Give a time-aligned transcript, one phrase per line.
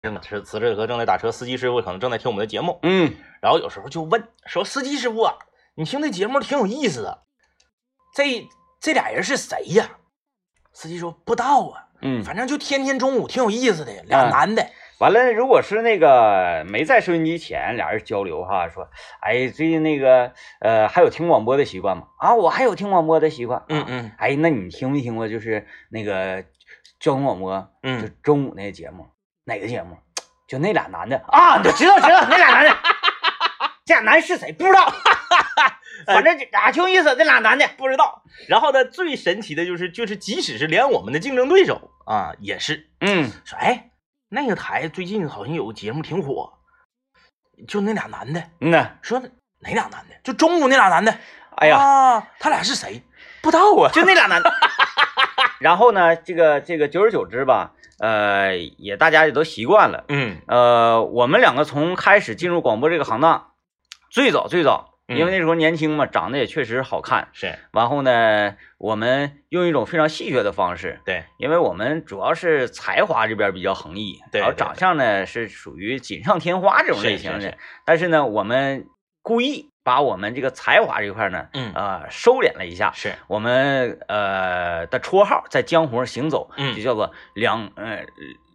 [0.00, 5.34] 正在辞辞职和正在打车，司机师傅可能正在听我们的节目，嗯，然后有时候就问说：“司机师傅啊，
[5.74, 7.22] 你听这节目挺有意思的，
[8.14, 8.48] 这
[8.80, 9.98] 这俩人是谁呀？”
[10.72, 14.64] 司机说：“不知道啊，嗯，反正就天天中午挺有意思的，俩男的。
[15.00, 18.88] 完了，如果是那个没在收音机前，俩人交流哈，说，
[19.20, 22.08] 哎，最近那个呃，还有听广播的习惯吗？
[22.18, 23.64] 啊，我还有听广播的习惯。
[23.68, 26.44] 嗯嗯哎，那你听没听过就是那个
[26.98, 29.06] 交通广播，嗯就嗯，中午那个节目，
[29.48, 29.96] 哪个节目？
[30.46, 32.76] 就那俩男的啊，就知道知道那俩男的，
[33.84, 34.92] 这俩男的是谁不知道，
[36.06, 38.22] 反正啊挺有意思，这俩男的，不知道。
[38.46, 43.90] 然后呢，最神奇的就是，就是即使是连我们的竞争对手啊，也是嗯说，哎，
[44.28, 46.52] 那个台最近好像有个节目挺火，
[47.66, 49.18] 就那俩男的，嗯呐，说
[49.60, 50.14] 哪俩男的？
[50.22, 51.18] 就中午那俩男的。
[51.56, 51.76] 哎呀。
[51.76, 53.02] 啊，他俩是谁？
[53.42, 53.90] 不知道啊。
[53.92, 54.50] 就那俩男的。
[55.60, 60.04] 然后呢，这个这个久而久之吧，呃，也大家也都习惯了。
[60.08, 63.52] 嗯呃，我们两个从开始进入广播这个行当，
[64.10, 67.28] 最早最早，嗯因为那时候年轻嘛，长得也确实好看。
[67.32, 77.56] 是然后呢，我们用一种非常戏谑的方式，对，因为我们主要是才华这边比较横溢，然后对对长相呢是属于锦上添花这种类型的。
[77.84, 78.86] 但是呢，我们
[79.22, 82.92] 故意把我们这个才华这块呢，嗯呃，收敛了一下。
[82.94, 88.00] 是我们呃的绰号在江湖上行走，嗯就叫做两呃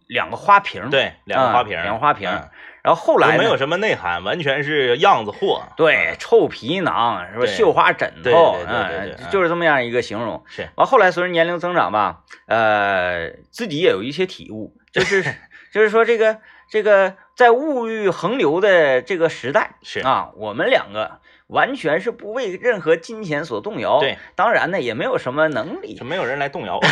[0.06, 2.48] 两个花瓶。，对两个花瓶，啊两个花瓶嗯
[2.84, 5.62] 然后后来没有什么内涵，完全是样子货。
[5.76, 7.46] 对臭皮囊是吧？
[7.46, 10.44] 绣花枕头，对就是这么样一个形容。
[10.46, 15.24] 是完后来随着年龄增长吧，呃，自己也有一些体悟，就是
[15.72, 24.00] 就是说这个这个在物欲横流的这个时代是啊，我们两个完全是不为任何金钱所动摇。
[24.00, 26.80] 对，当然呢，也没有什么能力就没有人来动摇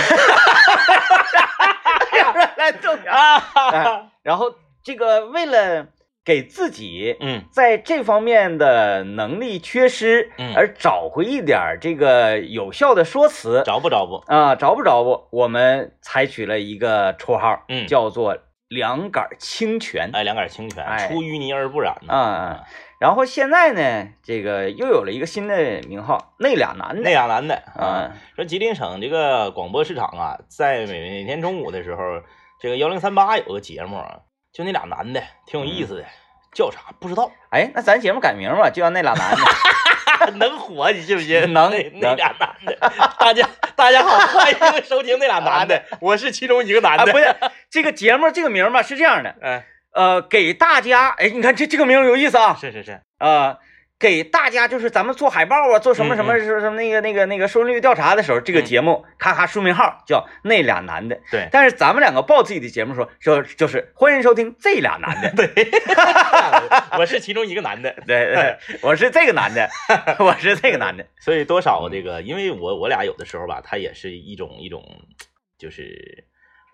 [2.57, 4.11] 来动摇。
[4.23, 5.87] 然后这个为了
[6.25, 14.23] 给自己嗯在这方面的能力缺失，嗯而找回一点儿这个有效的说辞着不着不？
[14.33, 15.27] 啊，找不着不？
[15.31, 18.39] 我们采取了一个绰号，嗯叫做
[18.75, 20.11] “两杆清泉”。
[20.15, 21.09] 哎，两杆清泉，哎。
[21.09, 22.13] 出淤泥而不染呢。
[22.13, 22.65] 嗯嗯
[23.03, 27.03] 然后现在呢，这个又有了一个新的名号，那俩男的。
[27.03, 32.01] 那俩男的啊，啊，说吉林省这个广播市场啊，在每每天中午的时候，
[32.61, 34.21] 这个幺零三八有个节目啊，
[34.53, 36.05] 就那俩男的挺有意思的，
[36.53, 39.43] 叫啥不知道，哎，那咱节目改名吧，就叫那俩男的。
[40.37, 41.53] 能火你信不信？
[41.53, 42.77] 能那那俩男的，
[43.19, 47.35] 大家大家好，欢迎收听那俩男的， 我是其中一个男啊，的，不是
[47.69, 53.59] 这个节目这个名儿吧是这样的，哎，呃，给大家，哎，你看这这个名儿有意思啊，是是是，呃，
[54.03, 58.65] 给大家就是咱们做海报啊，做什么嗯什么什么什么那个那个那个收视率调查的时候，这个嗯。
[58.65, 61.49] 节目咔咔书名号叫那俩男的，对。
[61.53, 65.71] 但是咱们两个报自己的节目说说就是欢迎收听这俩男的， 对，
[66.99, 69.69] 我是其中一个男的， 对对，我是这个男的，
[70.19, 74.83] 我是这个男的，所以多少这个，因为我我俩有的时候吧，他也是一种一种，
[75.59, 76.25] 就是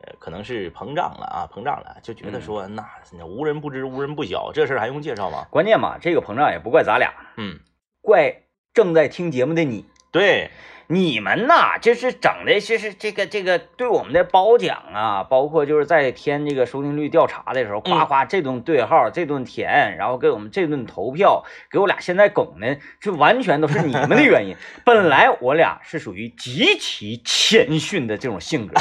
[0.05, 5.47] 呃，可能是膨胀了啊，膨胀了，就觉得说那那无人不知，无人不晓，这事儿还用介绍吗？
[5.51, 7.59] 关键嘛，这个膨胀也不怪咱俩，嗯，
[8.01, 8.43] 怪
[8.73, 9.85] 正在听节目的你。
[10.11, 10.51] 对，
[10.91, 24.57] 你们呐，就是整的，就是这个这个对我们的褒奖啊，包括就是在填这个收听率调查的时候，夸夸这顿对号，这顿填，然后给我们这顿投票，给我俩现在拱的，这完全都是你们的原因。
[24.83, 28.75] 本来我俩是属于极其谦逊的这种性格，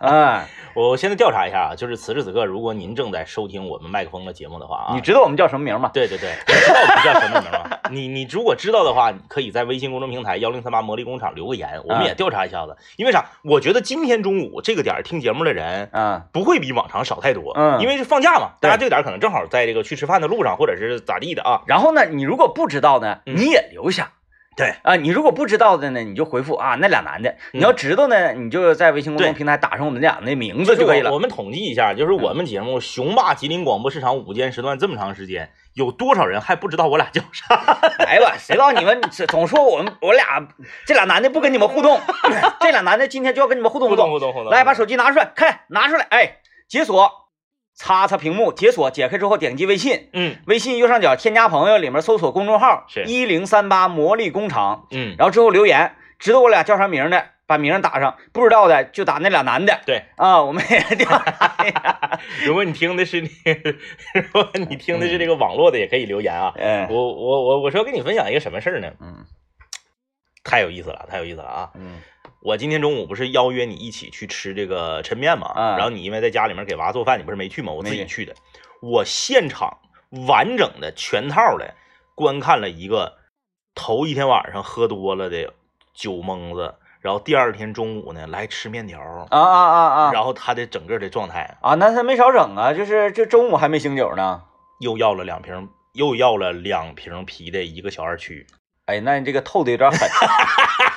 [0.00, 5.90] 哎， 我现在调查一下啊，就是此时此刻，如果您正在收听我们麦克风的节目的话啊，你知道我们叫什么名吗？
[5.92, 7.78] 对对对，你知道我们叫什么名吗？
[7.90, 12.76] 你你如果知道的话，可以在微信公众平台幺零三八魔力工厂留个言，我们也调查一下子。
[12.96, 13.26] 因为啥？
[13.42, 21.62] 我觉得今天中午这个点儿听节目的人嗯，不会比往常少太多，嗯因为是放假嘛，大家这个点儿可能正好在这个去吃饭的路上，或者是咋地的啊。
[21.66, 24.12] 然后呢，你如果不知道呢，嗯你也留下。
[24.54, 27.34] 对啊，你如果不知道的呢，你就回复啊那俩男的。
[27.52, 31.10] 你要知道呢，你就在微信公众平台打上我们俩的名字就可以了。
[31.10, 31.14] 我。
[31.14, 37.54] 我们统计一下，就是我们节目雄霸吉林广播市场午间时段这么长时间，有多少人还不知道我俩叫啥？
[38.04, 40.46] 来吧，谁知道你们总总说我们我俩
[40.84, 41.98] 这俩男的不跟你们互动，
[42.60, 44.12] 这俩男的今天就要跟你们互动互动动。
[44.12, 46.36] 互动互动，来，把手机拿出来，看拿出来，哎，
[46.68, 47.10] 解锁，
[47.74, 60.04] 擦擦屏幕，解锁，解开之后点击微信，嗯微信右上角添加朋友，里面搜索公众号是一零三八魔力工厂，嗯，然后之后留言，知道我俩叫啥名的，把名打上；不知道的就打那俩男的对。
[60.16, 62.20] 啊，我们也调查一下。
[62.44, 63.74] 如果你听的是那个，
[64.14, 66.52] 如果你听的是这个网络的，也可以留言啊。
[66.60, 68.92] 嗯我我我我说跟你分享一个什么事儿呢？
[69.00, 69.24] 嗯
[70.44, 71.70] 太有意思了，太有意思了啊！
[71.76, 72.00] 嗯
[72.42, 75.52] 我今天中午不是邀约你一起去吃这个抻面嘛？
[75.54, 77.72] 嗯然后你因为在家里面给娃做饭，你不是没去吗？
[77.72, 78.34] 我自己去的，
[78.80, 79.78] 我现场
[80.26, 81.74] 完整的全套的
[82.14, 83.14] 观看了一个
[83.74, 85.54] 头一天晚上喝多了的
[85.94, 91.74] 酒蒙子，然后第二天中午呢来吃面条，啊啊啊啊然后他的整个的状态啊！
[91.76, 94.42] 那他没少整啊，就是这中午还没醒酒呢。
[94.80, 98.46] 又要了两瓶，又要了两瓶啤的一个小二曲，
[98.86, 100.00] 哎，那你这个透的有点狠。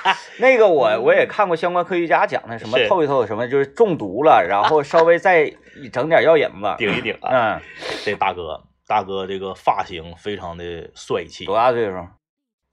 [0.38, 5.52] 那个我我也看过相关科学家讲的，什么透一透什么，就是中毒了，然后稍微再
[5.92, 6.74] 整点药引子。
[6.78, 7.56] 顶一顶啊！
[7.56, 7.60] 嗯，
[8.04, 11.96] 这大哥，大哥这个发型非常的帅气，多大岁数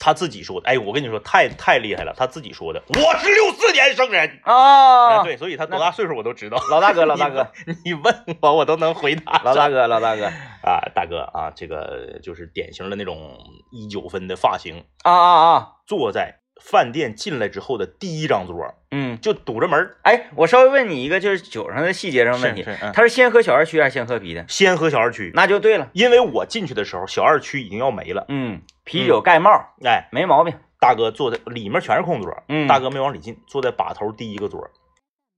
[0.04, 5.20] 他自己说的，哎，我跟你说，太太厉害了，他自己说的，我是六四年生人，啊？
[5.20, 6.58] 哎，对，所以他多大岁数我都知道。
[6.70, 7.48] 老大哥，老大哥，
[7.86, 9.42] 你问我，我都能回答。
[9.46, 10.26] 老大哥，老大哥。
[10.26, 13.38] 啊，大哥啊，这个就是典型的那种
[13.72, 15.68] 一九分的发型，啊啊啊！
[15.88, 24.46] 坐在饭店进来之后的第一张桌，嗯，就堵着门儿哎，我稍微问你一个，就是酒上的细节上的问题，是是嗯他是先喝小二区还是先喝啤的？
[24.48, 25.90] 先喝小二区，那就对了。
[25.94, 28.26] 因为我进去的时候，小二区已经要没了。
[28.30, 29.52] 嗯，啤酒盖帽，
[29.84, 30.54] 哎，没毛病。
[30.80, 34.70] 大哥坐在里面全是空桌，嗯大哥没往里进，坐在把头第一个桌。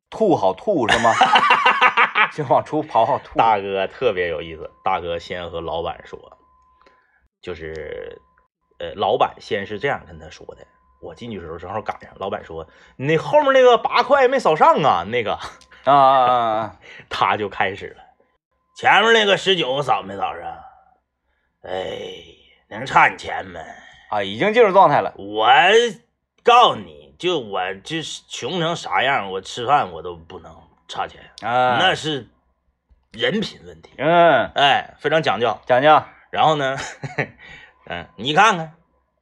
[0.10, 1.12] 吐好吐是吗？
[2.34, 3.38] 就往出跑好吐。
[3.38, 6.20] 大哥特别有意思，大哥先和老板说，
[7.42, 8.22] 就是，
[8.80, 10.66] 呃，老板先是这样跟他说的。
[11.06, 12.68] 我进去的时候正好赶上，老板说
[12.98, 15.40] ：“你那后面那个八块没扫上啊。”那个
[15.86, 16.78] 啊！
[17.10, 18.04] 他就开始了，
[18.76, 20.58] 前面那个十九扫没扫上？
[21.64, 21.84] 哎，
[22.70, 23.60] 能差你钱吗？
[24.10, 25.14] 啊，已经进入状态了。
[25.18, 25.48] 我
[26.44, 30.56] 告诉你，就我这穷成啥样，我吃饭我都不能
[30.88, 32.28] 差钱，啊，那是
[33.12, 33.92] 人品问题。
[33.98, 35.58] 嗯，哎，非常讲究。
[35.66, 36.78] 讲究然后呢，
[37.88, 38.74] 嗯，你看看，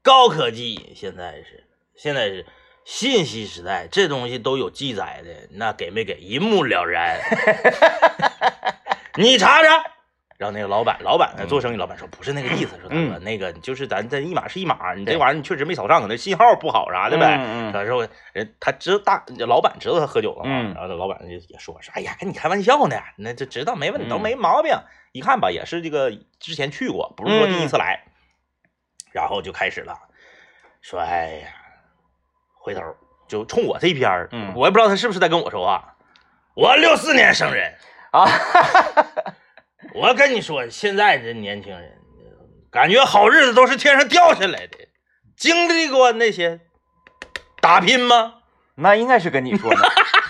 [0.02, 1.63] 高科技现在是
[1.96, 2.46] 现在是
[2.86, 7.20] 信息时代，这东西都有记载的，那给没给一目了然。
[9.16, 9.84] 你查查。
[10.36, 17.38] 然后那个老板，老板呢做生意，老板说不是那个意思，说大哥，那个就是咱这一码是一码，你这玩意儿你确实没扫上，可能信号不好啥的呗。
[17.40, 24.74] 嗯嗯他说人他知道大老板知道他喝酒了嘛，嗯然后这老板就也说说，哎呀，跟你开玩笑呢，那就知道没问题，都嗯没毛病。
[25.14, 28.04] 一看吧，也是这个之前去过，不是说第一次来，
[29.14, 29.98] 然后就开始了，
[30.82, 31.48] 说哎呀，
[32.64, 32.82] 回头
[33.28, 35.96] 就冲我这边儿，嗯我也不知道他是不是在跟我说话。
[36.56, 37.74] 我六四年生人，
[38.12, 38.26] 啊，
[39.94, 41.98] 我跟你说，现在这年轻人，
[42.72, 44.78] 感觉好日子都是天上掉下来的，
[45.36, 46.62] 经历过那些
[47.60, 48.36] 打拼吗？
[48.76, 49.78] 那应该是跟你说的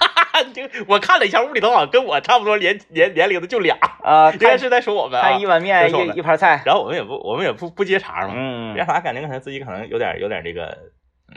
[0.53, 4.31] 就我看了一下，屋里头好像跟我差不多年年年龄的就俩，啊。
[4.33, 5.45] 应该是在说我们啊看一。
[5.45, 10.91] 碗面一一盘菜，然后我们也不，我们也不不接茬嘛，嗯接，啥感觉可能自己可能有点有点这个嗯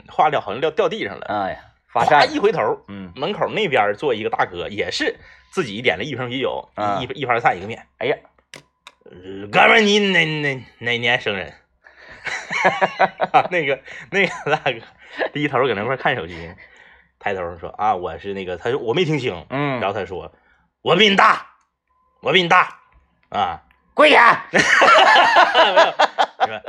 [0.09, 1.25] 话撂好像掉掉地上了。
[1.27, 1.59] 哎呀，
[1.91, 5.17] 发啪站，一回头，嗯，门口那边坐一个大哥，也是
[5.51, 6.99] 自己点了一瓶啤酒，啊。
[7.01, 7.85] 一一盘菜一个面。
[7.97, 8.15] 哎呀，
[9.05, 11.53] 呃哥们，你哪哪哪年生人？
[13.51, 13.79] 那个
[14.11, 14.79] 那个大哥
[15.33, 16.53] 低头搁那块看手机，
[17.19, 20.31] 抬头说啊，我是那个，他说我没听清，嗯，然后他说
[20.81, 21.47] 我比你大，
[22.21, 22.81] 我比你大。
[23.29, 23.61] 啊，
[23.93, 24.65] 跪下， 没有，
[26.47, 26.61] 说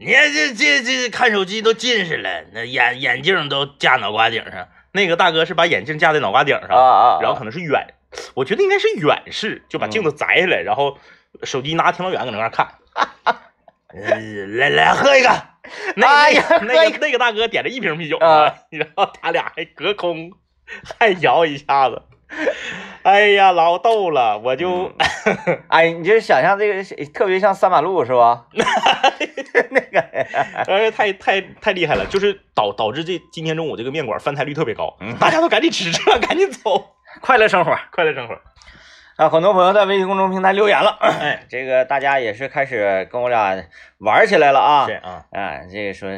[0.00, 4.68] 你看这这这看手机都近视了，那眼眼镜都架脑瓜顶上。
[4.92, 7.94] 那个大哥是把眼镜架在脑瓜顶上，啊啊，然后可能是远，
[8.34, 10.96] 我觉得应该是远视，就把镜子摘下来，然后
[11.42, 12.68] 手机拿挺老远搁那块儿看。
[13.92, 15.28] 呃，来来喝一个，
[15.96, 20.30] 那哎呀那那个那个大哥点了一瓶啤酒啊，然后他俩还隔空
[20.98, 22.02] 还摇一下子，
[23.02, 24.92] 哎呀，老逗了，我就、
[25.68, 28.46] 哎，你就想象这个特别像三马路是吧？
[29.70, 30.00] 那个，
[30.66, 37.76] 呃，太太太厉害了，就是导导致这今天中午这个面馆翻台率特别高，嗯大家都赶紧吃，吃了赶紧走， 快乐生活。
[37.92, 38.38] 快乐生活。
[39.16, 43.56] 啊，很多朋友在微信公众平台留言了，哎，这个大家也是开始跟我俩
[43.98, 44.92] 玩起来了啊是。
[44.92, 46.08] 啊，哎，这个说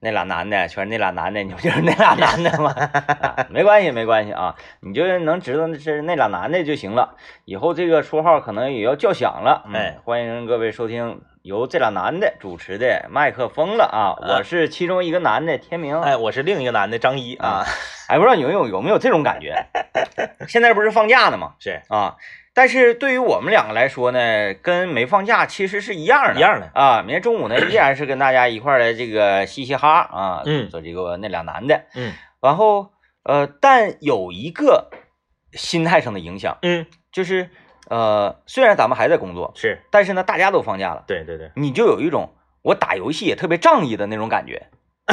[0.00, 2.74] 那俩男的，全是那俩男的，你不就是那俩男的吗？
[3.22, 7.16] 啊 没关系，没关系啊，你就能知道那是那俩男的就行了。
[7.46, 9.62] 以后这个绰号可能也要叫响了。
[9.66, 14.16] 嗯哎，欢迎各位收听由这俩男的主持的麦克风了啊！
[14.16, 16.00] 啊我是其中一个男的，天明。
[16.00, 17.62] 哎，我是另一个男的张一啊，
[18.08, 19.66] 哎，不知道你们有有没有这种感觉？
[20.48, 21.52] 现在不是放假呢吗？
[21.58, 22.16] 是啊，
[22.54, 27.02] 但是对于我们两个来说呢，跟没放假其实是一样的，一样的啊。
[27.02, 32.90] 明天中午呢，依然是跟大家一块儿来这个嘻嘻哈啊，嗯做这个那俩男的，嗯然后
[33.22, 34.88] 呃，但有一个
[35.52, 37.50] 心态上的影响，嗯，就是
[37.88, 44.68] 呃，虽然咱们还在工作，是但是呢，大家都放假了，对对对，你就有一种我打游戏也特别仗义的那种感觉。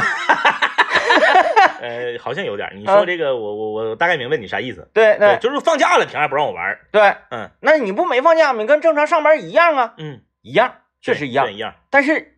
[1.81, 2.71] 呃，好像有点。
[2.75, 4.87] 你说这个，我我我大概明白你啥意思。
[4.93, 6.77] 对对，就是放假了，凭啥不让我玩？
[6.91, 8.61] 对，嗯那你不没放假吗？
[8.61, 11.51] 你跟正常上班一样啊，嗯，一样，确实一样。
[11.51, 11.73] 一样。
[11.89, 12.37] 但是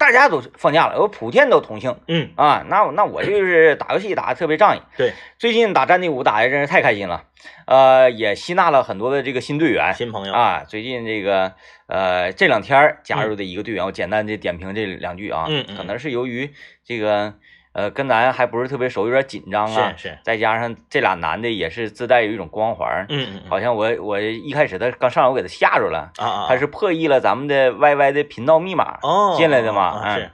[0.00, 2.64] 大家都放假了，我普天都同庆嗯，啊。
[2.70, 4.80] 那我那我就是打游戏打的特别仗义。
[4.96, 7.24] 对，最近打战地五打的真是太开心了，
[7.66, 9.92] 呃，也吸纳了很多的这个新队员。
[9.94, 10.64] 新朋友，啊。
[10.66, 11.52] 最近这个
[11.86, 15.76] 呃这两天加入的一个队员，我简单的点评这两句啊，嗯嗯。
[15.76, 16.50] 可能是由于
[16.82, 17.34] 这个
[17.72, 26.10] 呃跟咱还不是特别熟，有点紧张啊，是是，再加上这俩男的也是自带有一种光环，嗯嗯嗯，好像我我一开始他刚上来我给他吓着了。
[26.18, 30.14] 啊啊，他是破译了咱们的 YY 的频道密码哦进来的嘛？
[30.14, 30.30] 是，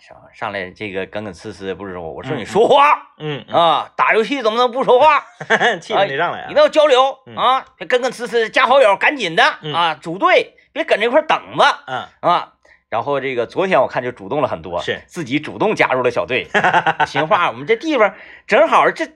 [0.00, 5.22] 上上来这个耿耿呲呲不是我，我说你说话嗯啊，打游戏怎么能不说话？
[5.48, 6.62] 嗯，气氛得上来啊一定。
[6.62, 12.52] 要交流嗯啊，别耿耿呲呲，加好友，赶紧的嗯啊，组队，别搁那块等着嗯，啊。
[12.92, 16.46] 然后这个昨天我看就主动了很多，是自己主动加入了小队。
[17.08, 18.14] 心话，我们这地方
[18.46, 19.08] 正好这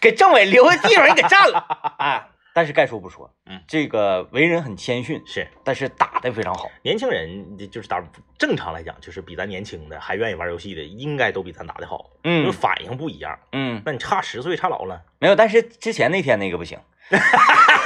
[0.00, 1.58] 给政委留的地方你给占了
[1.96, 2.26] 啊。
[2.52, 6.68] 但是该说不说，嗯，这个为人很谦逊，是但是打的非常好。
[6.82, 8.02] 年轻人，就是打
[8.36, 13.38] 正常来讲，就是比咱年轻的还愿意玩游戏的，应该都比咱打的好，嗯就嗯反应不一样。
[13.52, 15.00] 嗯，那你差十岁，差老了。
[15.20, 16.76] 没有，但是之前那天那个不行。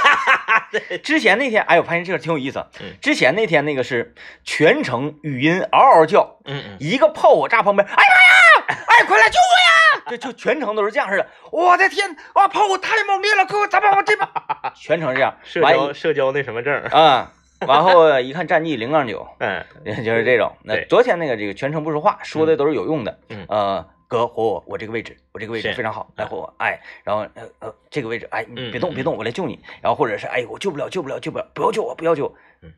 [1.03, 2.65] 之前那天，哎，我发现这个挺有意思。
[2.79, 4.13] 嗯之前那天那个是
[4.43, 10.11] 全程语音嗷嗷叫，嗯嗯，一个炮火炸旁边，哎妈呀，哎，快来救我呀！
[10.11, 11.27] 就就全程都是这样式的。
[11.51, 14.27] 我的天，哇，炮火太猛烈了，给我咱们往这边，
[14.75, 15.35] 全程这样。
[15.43, 16.73] 社完交社交那什么证？
[16.85, 19.63] 啊，然后一看战绩零杠九， 嗯
[20.03, 20.51] 就是这种。
[20.63, 23.19] 那昨天那个这个全程不说话，说的都是有用的。
[23.29, 26.53] 嗯呃，哥活我，我这个位置，我这个位置非常好，来活我。
[26.57, 29.59] 哎，然后呃呃这个位置，哎，你别动别动，我来救你。
[29.81, 32.33] 然后或者是哎，我救不了救不了救不了，不要救我不要救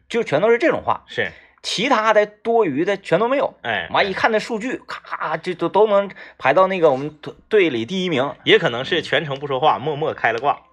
[0.10, 1.04] 就全都是这种话。
[1.08, 3.54] 是，其他的多余的全都没有。
[3.62, 8.34] 哎，完一看那数据，咔咔，这都都能排到那个我们队队里第一名。
[8.44, 10.60] 也可能是全程不说话，默默开了挂。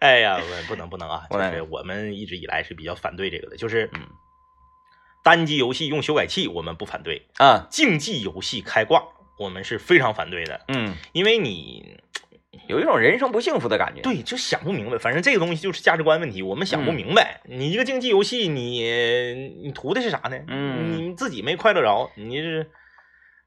[0.00, 1.22] 哎呀，我不能不能啊！
[1.30, 4.00] 就是我们一直以来是比较反对这个的，就是嗯
[5.26, 9.02] 单机游戏用修改器我们不反对，啊，竞技游戏开挂
[9.40, 11.98] 我们是非常反对的，嗯，因为你
[12.68, 17.40] 有一种人生不幸福的感觉。，对就想不明白，反正这个东西就是价值观问题，我们想不嗯明白。
[17.46, 18.84] 你一个竞技游戏，你
[19.64, 20.38] 你图的是啥呢？
[20.46, 22.70] 嗯你自己没快乐着，你是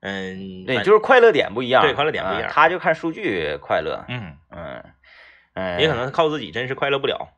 [0.01, 1.81] 嗯，对，就是快乐点不一样。
[1.81, 4.03] 对快乐点不一样啊他就看数据快乐。
[4.09, 4.83] 嗯，嗯
[5.53, 7.29] 嗯，也可能靠自己真是快乐不了，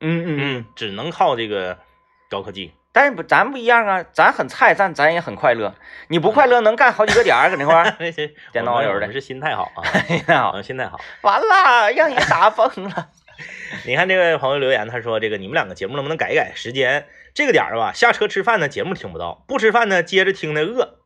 [0.00, 1.78] 嗯嗯嗯，嗯，只能靠这个
[2.30, 2.72] 高科技。
[2.92, 5.74] 但是不，咱不一样啊，咱很菜，但咱也很快乐。
[6.08, 11.00] 你不快乐能干好几个点儿搁那块儿， 那些电脑有的是心态好啊， 哎呀我们心态好。
[11.22, 13.08] 完了，让人打疯了。
[13.84, 17.06] 你看这位朋友留言，他说这个你们两个节目能不能改一改时间？
[17.34, 20.98] 这个点儿吧，下车吃饭呢节目听不到，不吃饭呢接着听的饿，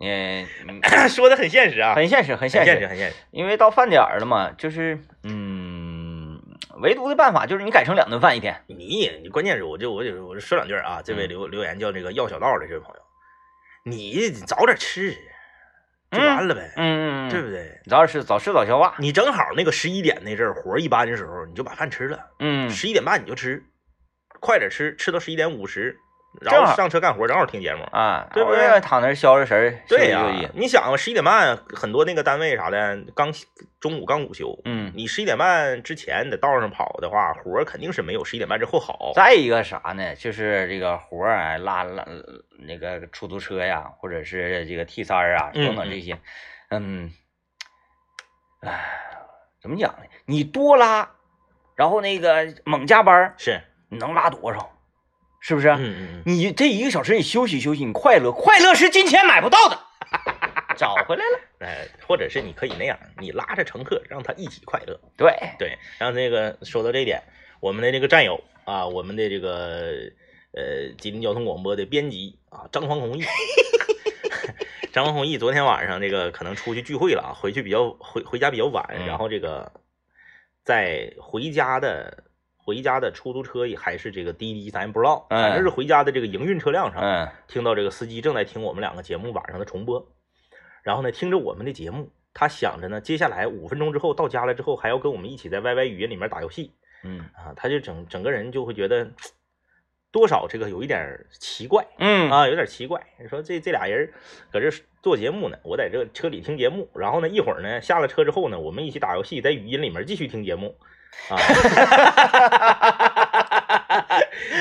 [0.00, 3.16] 嗯，嗯说的很现实啊，很现实，很很现实，现实，很现实。
[3.32, 5.75] 因为到饭点儿了嘛，就是嗯，
[6.80, 8.62] 唯独的办法就是你改成两顿饭一天。
[8.66, 13.02] 你你关键是我就我就我就说两句啊，这位留留言叫这个药小道的这位朋友，
[13.84, 15.16] 你早点吃
[16.10, 17.80] 就完了呗，嗯嗯嗯，对不对？
[17.88, 18.94] 早点吃，早吃早消化。
[18.98, 23.62] 你正好那个十一点那阵儿活一般的时候，你就把饭吃了，嗯，十一点半你就吃，
[24.40, 25.98] 快点吃，吃到十一点五十，
[26.40, 27.82] 然后上车干活，正好听节目。
[27.92, 30.50] 啊，对不对躺那儿消着神儿，对呀。
[30.54, 33.32] 你想啊，十一点半很多那个单位啥的，刚
[33.80, 39.12] 中午刚午休，嗯，你十一点半之前在道上跑的话，活儿肯定是没有十一点半之后好。
[39.14, 40.14] 再一个啥呢？
[40.16, 42.04] 就是这个活儿啊，拉拉
[42.58, 46.18] 那个出租车呀，或者是这个 T 三儿啊，嗯等等这些，
[46.70, 47.12] 嗯，
[48.60, 49.00] 唉，
[49.60, 50.04] 怎么讲呢？
[50.24, 51.08] 你多拉，
[51.74, 54.72] 然后那个猛加班，是，你能拉多少？
[55.40, 55.68] 是不是？
[55.68, 59.78] 嗯嗯嗯，你这一个小时你休息休息，你快乐，快乐是金钱买不到的，
[60.76, 61.40] 找回来了。
[61.60, 64.98] 哎，或者是你可以那样，你拉着乘客，让他一起快乐。
[65.16, 67.22] 对，对，然后那个说到这一点，
[67.60, 69.92] 我们的这个战友啊，我们的这个
[70.52, 73.24] 呃吉林交通广播的编辑啊，张黄弘毅，
[74.92, 79.72] 张黄宏毅昨天晚上这个可能出去聚会了啊，回去比较回回家比较晚，嗯然后这个
[80.64, 82.24] 在回家的
[82.66, 90.04] 回家的出租车也还是这个滴滴，咱也不知道，反正是回家的这个营运车辆上，嗯听到这个司机正在听我们两个节目晚上的重播，
[90.82, 96.72] 然后呢，听着我们的节目，他想着呢，接下来五分钟之后到家了之后，还要跟我们一起在 YY 语音里面打游戏。
[97.04, 97.20] 嗯。
[97.36, 99.08] 啊，他就整整个人就会觉得
[100.10, 101.86] 多少这个有一点奇怪。
[101.98, 102.28] 嗯。
[102.32, 103.00] 啊，有点奇怪。
[103.20, 104.12] 你说这这俩人
[104.50, 104.68] 搁这
[105.00, 110.76] 做节目呢，我在这个车里听节目，然后呢一会儿呢下了车之后呢，我们一起打游戏，在语音里面继续听节目
[111.28, 111.36] 啊。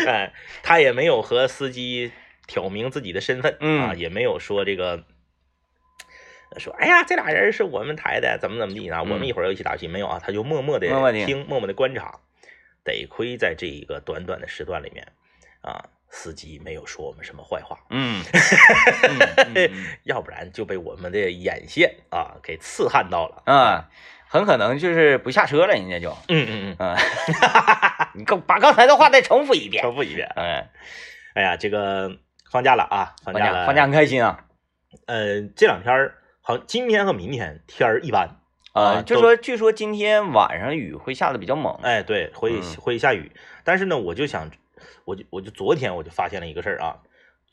[0.08, 0.32] 哎，
[0.64, 2.12] 他也没有和司机
[2.48, 5.04] 挑明自己的身份嗯啊，也没有说这个。
[6.58, 9.00] 说，哎呀，这俩人是我们台的，怎么怎么地啊？
[9.02, 10.20] 嗯我们一会儿要一起打游戏，没有啊？
[10.24, 10.88] 他就默默地
[11.26, 12.20] 听，默默的观察。
[12.84, 15.08] 得亏在这一个短短的时段里面，
[15.62, 18.24] 啊，司机没有说我们什么坏话，嗯，
[19.10, 23.42] 嗯嗯嗯要不然就被我们的眼线啊给刺撼到了。
[23.52, 23.90] 啊，
[24.36, 26.98] 很可能就是不下车了，人家就，嗯嗯嗯，嗯，
[28.16, 30.28] 你刚把刚才的话再重复一遍，重复一遍。
[30.36, 30.70] 哎，
[31.36, 32.12] 哎呀，这个
[32.52, 34.44] 放假了啊，放放假了，放假很开心啊，
[35.08, 38.42] 呃，这两天儿好，像今天和明天天儿一般。
[38.74, 43.32] 啊，啊都就说据说今天晚上雨会下的比较猛，哎，对，会嗯会下雨，
[43.64, 44.52] 但是呢，我就想，
[45.06, 46.98] 我就我就昨天我就发现了一个事儿啊，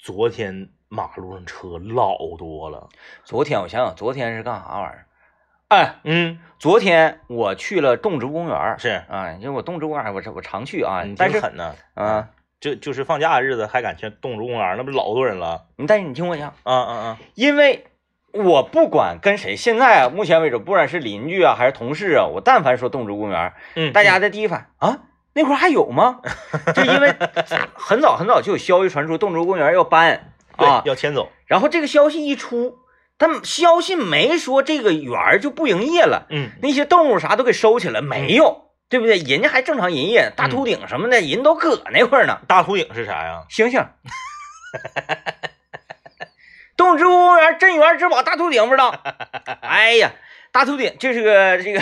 [0.00, 2.88] 昨天马路上车老多了。
[3.22, 5.06] 昨天我想想，昨天是干啥玩意儿？
[5.72, 11.74] 哎，嗯，昨天我去了动植物公园，是，啊，因为我动植物公园儿我我常去啊你，但是挺狠呢。
[11.94, 12.28] 啊，
[12.60, 15.62] 就就是放假的日子还敢去动植物公园，那不老多人了。
[15.76, 17.18] 你但是你听我讲，啊啊啊！
[17.34, 17.86] 因为
[18.34, 24.98] 我不管跟谁，现在啊，目前为止，不管是邻居啊还是同事啊，我但凡说动植物公园，嗯，大家的第一反应啊，
[25.32, 26.20] 那块儿还有吗？
[26.76, 27.14] 就因为
[27.72, 31.32] 很早很早就有消息传出动植物公园要搬啊，要迁走。
[31.46, 32.76] 然后这个消息一出，
[33.24, 39.16] 但消息没说这个园儿就不营业了，嗯，那些动物啥都给收起来，没有，对不对？
[39.18, 42.40] 人家还正常营业，大秃顶什么的，人都搁那块儿呢。
[42.48, 43.44] 大秃顶是啥呀？
[43.48, 43.86] 猩猩！
[46.76, 48.88] 动植物公园镇园之宝大秃顶不知道？
[49.62, 50.10] 哎呀，
[50.52, 51.80] 大秃顶这是个这个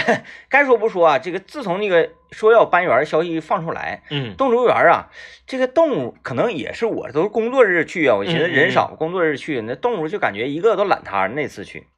[0.48, 5.10] 该说不说啊，这个自从那个说要搬园儿消息一放出来，嗯动植物园啊，
[5.46, 11.28] 这个动物可能也是我都是工作日去啊，我寻思人少，工作日去，那动物就感觉一个都懒摊儿。
[11.28, 11.88] 那次去，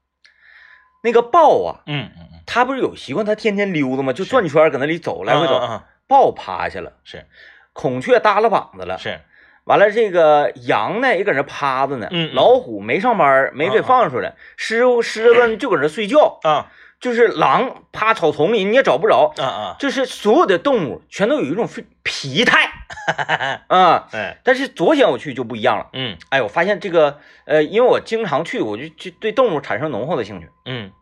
[1.02, 4.14] 那个豹啊，嗯嗯嗯，它不是有习惯，它天天溜达吗？
[4.14, 5.82] 就转圈搁那里走，来回走。
[6.08, 7.26] 豹趴下了，是
[7.74, 9.20] 孔雀耷拉膀子了，是，
[9.64, 12.34] 完了，这个羊呢也搁那趴着呢，嗯嗯。
[12.34, 16.72] 老虎没上班，没给放出来，狮子狮子就搁那睡觉，啊。
[17.00, 22.70] 就是狼趴草丛里你也找不着，啊啊，就是所有的动物全都有一种非疲态
[23.66, 24.06] 啊。
[24.12, 26.16] 哎，但是昨天我去就不一样了，嗯。
[26.30, 30.48] 哎，我发现这个呃，因为我经常去，我就就对动物产生浓厚的兴趣。
[30.64, 30.92] 嗯，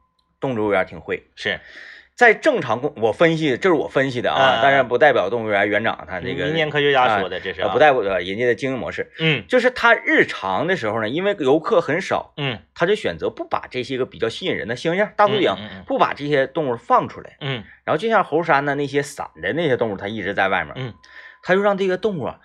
[0.40, 1.60] 动植物园挺会，是
[2.20, 9.10] 在正常公，我分析这是我分析的啊，嗯当然不代表动物园园长他这个民间科学家说的，这是不代表人家的经营模式。
[9.18, 9.42] 嗯。
[9.48, 12.58] 就是他日常的时候呢，因为游客很少，嗯。
[12.74, 17.38] 他就选择不把这些个比较吸引人的猩猩、大秃顶嗯嗯嗯，不把这些动物放出来。
[17.40, 17.64] 嗯。
[17.84, 20.92] 然后就像猴山呢那些散的那些动物，他一直在外面，嗯，
[21.42, 22.38] 他就让这个动物啊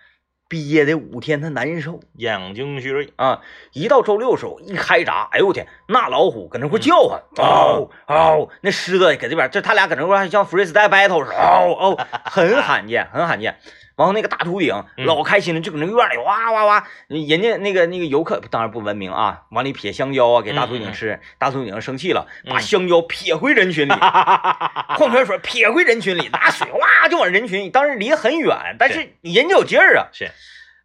[0.56, 3.42] 憋的五天他难受养精蓄锐，啊。
[3.74, 13.58] 一到周六的时候一开闸，哎呦我天，那老虎搁那块叫唤，嗯嗷嗷，那狮子搁这边，这他俩搁那块像 freestyle battle 似的，嗷嗷，很 罕见，很罕见。
[13.96, 15.06] 然后那个大秃顶嗯。
[15.06, 22.62] 老开心了，就搁那院里哇哇哇，人家那个那个游客当然不文明啊，往里撇香蕉啊给大秃顶吃，大秃顶生气了，把嗯。
[22.62, 23.94] 香蕉撇回人群里，
[24.98, 29.10] 矿泉水撇回人群里，拿水 哇就往人群里，当然离得很远，但是。
[29.22, 30.30] 人家有劲儿啊，是。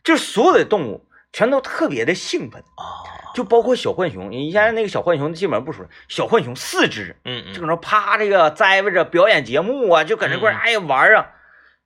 [0.03, 7.55] 就是所有的动物全都特别的兴奋，啊，就包括小浣熊，你现在那个小浣熊基本上不说，小浣熊四只嗯嗯。
[7.55, 11.27] 就搁那趴这个栽着表演节目啊，就搁那块哎呀玩儿啊，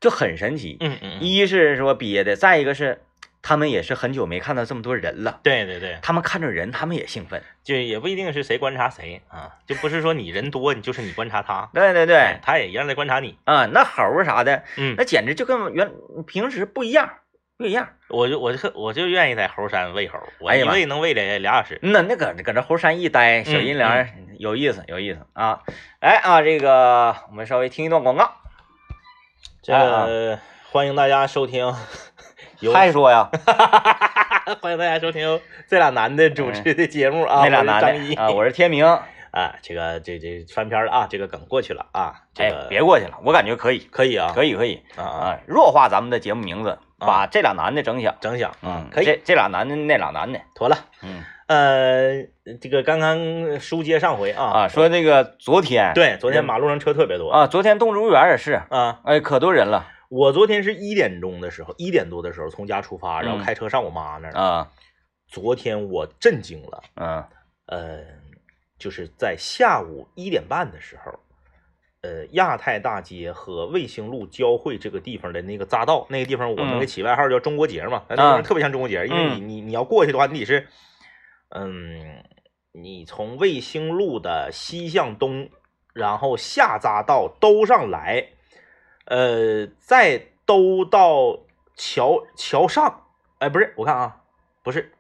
[0.05, 0.77] 就很神奇。
[0.81, 3.01] 嗯嗯，一是说憋的，再一个是
[3.41, 7.43] 他们也是很久没看到这么多人了，对对对，他们看着人，他们也兴奋。
[7.63, 13.39] 就也不一定是谁观察谁啊，就不是说你人多，你就是你观察他，对对对，哎他也一样在观察你。
[13.45, 15.91] 啊，那猴儿啥的，嗯，那简直就跟原
[16.27, 17.09] 平时不一样，
[17.57, 17.89] 不一样。
[18.11, 21.79] 我就我就我就愿意在猴山喂猴，我喂能喂俩俩小时。
[21.81, 25.63] 那那搁搁这猴山一待，小嗯阴凉儿有意思，有意思啊！
[26.01, 28.31] 来啊，这个我们稍微听一段广告，
[29.65, 30.39] 这个
[30.71, 31.75] 欢迎大家收听，
[32.61, 33.31] 由还说呀，
[34.61, 38.85] 欢迎大家收听 这俩男的主持的节目啊，那俩男的啊，我是天明，
[39.33, 44.83] 啊，这个这这翻篇了啊，这个梗过去了啊，这哎个，别过去了，我感觉可以，可以啊，可以，可以。
[44.97, 50.77] 啊啊，啊，弱化咱们的节目名字，把这俩男的整响，整响，嗯，可以，这这俩男的，那俩男的，妥了。
[51.03, 51.25] 嗯
[51.55, 52.27] 呃，
[52.61, 54.45] 这个刚刚书接上回啊。
[54.45, 57.31] 啊，说那个昨天，对，昨天嗯马路上车特别多。
[57.31, 59.01] 啊，昨天动植物园也是，啊。
[59.05, 59.87] 哎，可多人了。
[60.11, 64.33] 我昨天是一点钟的时候，一点多的时候从家出发，然后嗯开车上我妈那儿。
[64.33, 64.69] 啊，
[65.29, 67.25] 昨天我震惊了，嗯
[67.67, 68.01] 呃，
[68.79, 71.13] 就是在下午一点半的时候，
[72.03, 76.81] 呃，亚太大街和卫星路交汇这个地方的那个匝道，那个地方我们嗯。
[76.81, 80.67] 给起外号叫中国结嘛，那地方啊特别像中国结，因为你你你要过去的话，你得是，
[81.55, 82.25] 嗯，
[82.73, 85.49] 你从卫星路的西向东，
[85.93, 88.27] 然后下匝道兜上来，
[89.05, 91.39] 呃，再兜到
[91.77, 93.05] 桥桥上，
[93.39, 94.23] 哎，不是，我看啊，
[94.65, 94.93] 不是，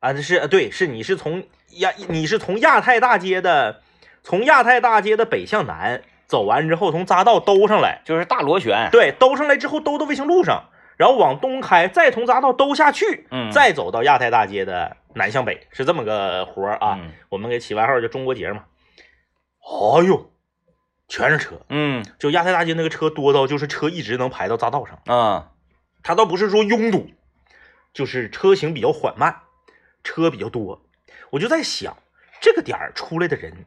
[0.00, 3.82] 啊，这是啊，对，是你是从亚你是从亚太大街的，
[4.22, 16.98] 从亚太大街的北向南走完之后，从匝道兜上来，就是大螺旋，对，兜上来之后兜到卫星路上，然后往东开，再从匝道兜下去，嗯再走到亚太大街的南向北，是这么个活儿啊。
[17.00, 18.64] 嗯我们给起外号叫中国结嘛。
[19.60, 20.30] 哎呦，
[21.08, 25.52] 全是车，嗯就亚太大街那个车多到就是车一直能排到匝道上，啊，
[26.02, 27.10] 它倒不是说拥堵，
[27.92, 29.40] 就是车型比较缓慢，
[30.02, 30.82] 车比较多。
[31.30, 31.96] 我就在想，
[32.40, 33.66] 这个点儿出来的人，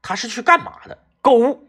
[0.00, 0.98] 他是去干嘛的？
[1.20, 1.67] 购物，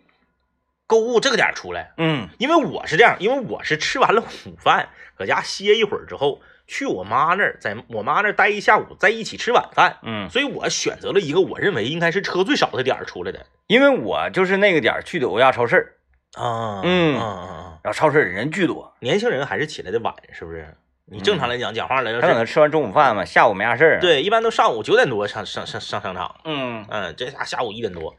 [0.89, 9.97] 购物这个点儿出来，嗯因为我是这样，因为我是吃完了午饭，搁家歇一会儿之后，去我妈那儿，在我妈那儿待一下午，在一起吃晚饭。
[10.02, 13.45] 嗯，所以我选择了一个我认为应该是车最少的点儿出来的。
[13.67, 15.95] 因为我就是那个点儿去的欧亚超市，
[16.36, 17.80] 啊嗯啊啊啊！
[17.84, 20.75] 然后超市人巨多，年轻人还是起来的晚，是不是？
[21.06, 28.15] 你正常来讲，讲话来他可能吃完中午饭嘛，下午没啥事儿，，对，一般都上午九点多上上上上商场，嗯嗯，这下下午一点多，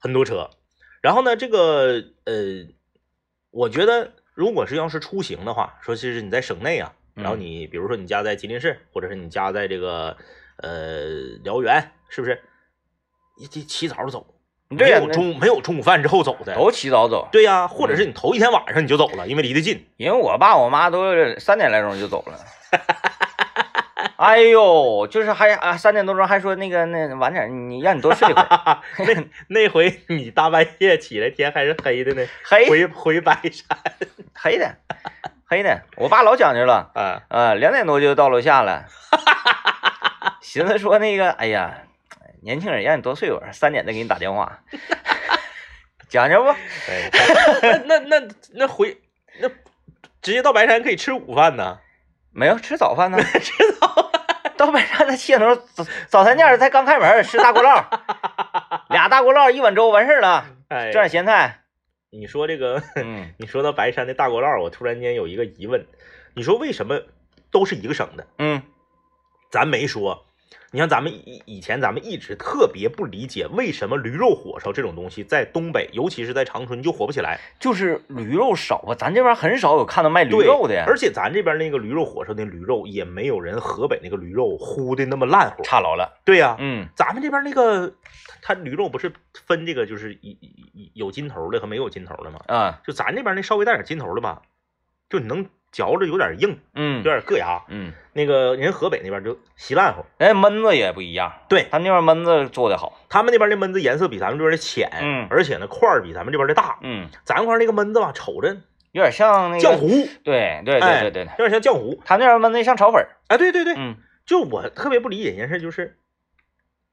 [0.00, 0.50] 很多车。
[1.00, 2.66] 然后呢，这个呃，
[3.50, 10.16] 我觉得如果是要是出行的话，说其实你在省内啊，嗯然后你比如说你家在吉林市，或者是你家在这个
[10.58, 11.06] 呃
[11.44, 12.42] 辽源，是不是？
[13.40, 14.26] 一得起早走，
[14.68, 19.86] 没有中没有中午饭之后走的，都起早走，对呀、或者是你头一天晚上你就走了，因为离得近。
[19.96, 22.38] 因为我爸我妈都是三点来钟就走了。
[24.16, 33.66] 哎呦，就是还啊三点多钟还说那个那晚点你让你多睡一会儿， 那那回你大半夜起来，天还是黑的呢， 黑回回白山
[34.34, 34.76] 黑的
[35.46, 38.86] 黑的，我爸老讲究了，啊，呃两点多就到楼下了，
[40.40, 41.82] 寻思说那个哎呀
[42.42, 44.60] 年轻人让你多睡会儿，三点再给你打电话，
[46.08, 46.54] 讲究不？
[47.86, 48.96] 那那那回
[49.40, 49.48] 那
[50.22, 51.80] 直接到白山可以吃午饭呢，
[52.38, 54.10] 没有吃早饭呢， 吃早
[54.56, 57.84] 到晚上那七点钟早早餐店才刚开门，吃大锅烙，
[58.90, 61.62] 俩大锅烙一碗粥完事儿了，哎蘸，点咸菜，
[62.10, 65.84] 你说这个， 嗯你说到白山的大锅烙，我突然间有一个疑问，
[66.34, 67.02] 你说为什么
[67.50, 68.26] 都是一个省的？
[68.38, 68.62] 嗯。
[69.50, 70.26] 咱没说，
[70.70, 77.40] 你像咱们以以前咱们一直特别不理解，为什么驴肉火烧这种东西在东北，尤其是在长春就火不起来。
[77.58, 85.62] 就是驴肉少啊，咱这边很少有看到卖驴肉的呀，而且咱这边那个驴肉火烧的驴肉也没有人河北那个驴肉烀的那么烂乎。
[85.62, 87.94] 差老了，对呀、嗯咱们这边那个
[88.42, 89.12] 它驴肉不是
[89.46, 92.40] 分这个就是有有有筋头的和没有筋头的吗？
[92.46, 94.42] 啊就咱这边那稍微带点筋头的吧，
[95.08, 97.62] 就你能嚼着有点硬，嗯有点硌牙。
[97.68, 106.78] 嗯，那个人河北那边就稀烂乎，人家焖子也不一样，对他那边焖子做的好，他们那边的焖子颜色比咱们这边的浅，嗯而且呢块儿比咱们这边的大。
[106.82, 108.56] 嗯，咱块那个焖子吧，瞅着
[108.92, 109.88] 有点像那个浆糊，
[110.24, 112.00] 对对对哎对对对，有点像浆糊。
[112.04, 115.98] 他那边焖的像炒粉儿，哎，对对对，嗯就我特别不理解一件事，就是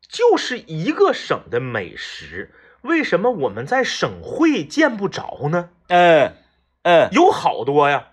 [0.07, 5.69] 就是一个省的美食，为什么我们在省会见不着呢？
[5.87, 6.33] 嗯
[6.83, 8.09] 嗯有好多呀，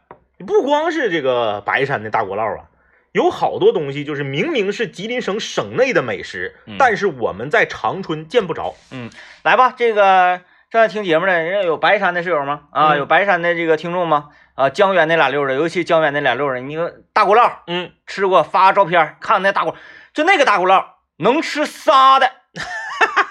[0.47, 2.65] 不光是这个白山的大锅烙啊，
[3.13, 8.75] 有好多东西就是明明是吉林省省内的美食，嗯但是我们在长春见不着。
[8.91, 9.11] 嗯，
[9.43, 12.63] 来吧，这个正在听节目的人家有白山的室友吗？
[12.73, 14.29] 啊，嗯有白山的这个听众吗？
[14.55, 19.75] 啊，江源那俩溜的，尤其江源那俩溜的，你说大锅烙嗯，吃过，发个照片看看那大锅，
[20.13, 20.85] 就那个大锅烙
[21.17, 22.31] 能吃仨的，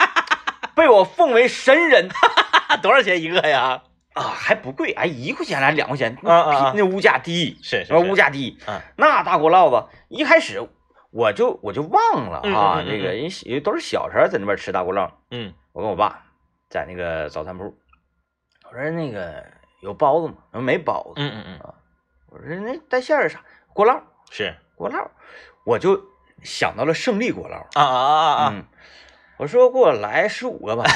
[0.76, 2.10] 被我奉为神人
[2.82, 3.84] 多少钱一个呀？
[4.13, 6.17] 啊，还不贵，哎，一块钱还是两块钱？
[6.24, 8.58] 啊啊啊那物价低，是是啊，物价低。
[8.67, 10.67] 嗯那大锅烙子，一开始
[11.12, 15.10] 我就我就忘了嗯啊，嗯嗯这个人小都是小时候在那边吃大锅烙。
[15.30, 16.24] 嗯我跟我爸
[16.69, 17.74] 在那个早餐铺，
[18.69, 19.45] 我说那个
[19.82, 20.36] 有包子吗？
[20.62, 21.17] 没包子。
[21.17, 21.74] 嗯嗯嗯，
[22.30, 23.41] 我说那带馅儿是啥？
[23.74, 25.08] 锅烙，是锅烙，
[25.65, 26.02] 我就
[26.43, 27.56] 想到了胜利锅烙。
[27.80, 28.50] 啊啊啊啊！
[28.54, 28.65] 嗯，
[29.38, 30.84] 我说给我来十五个吧。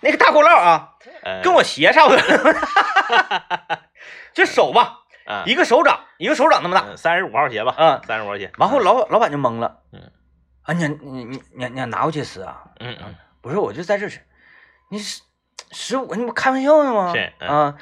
[0.00, 0.95] 那个大锅烙啊，呃
[1.42, 2.20] 跟我鞋差不多，
[4.34, 6.96] 这手吧，啊一个手掌，一个手掌那么大。
[6.96, 8.50] 三十五号鞋吧，嗯，三十五号鞋。
[8.58, 10.10] 完后老老板就懵了，嗯，
[10.62, 12.64] 啊，你你你你你拿过去吃啊？
[12.80, 14.20] 嗯嗯不是，我就在这吃，
[14.90, 15.22] 你十
[15.70, 17.12] 十五，你不开玩笑呢吗？
[17.14, 17.74] 是嗯啊，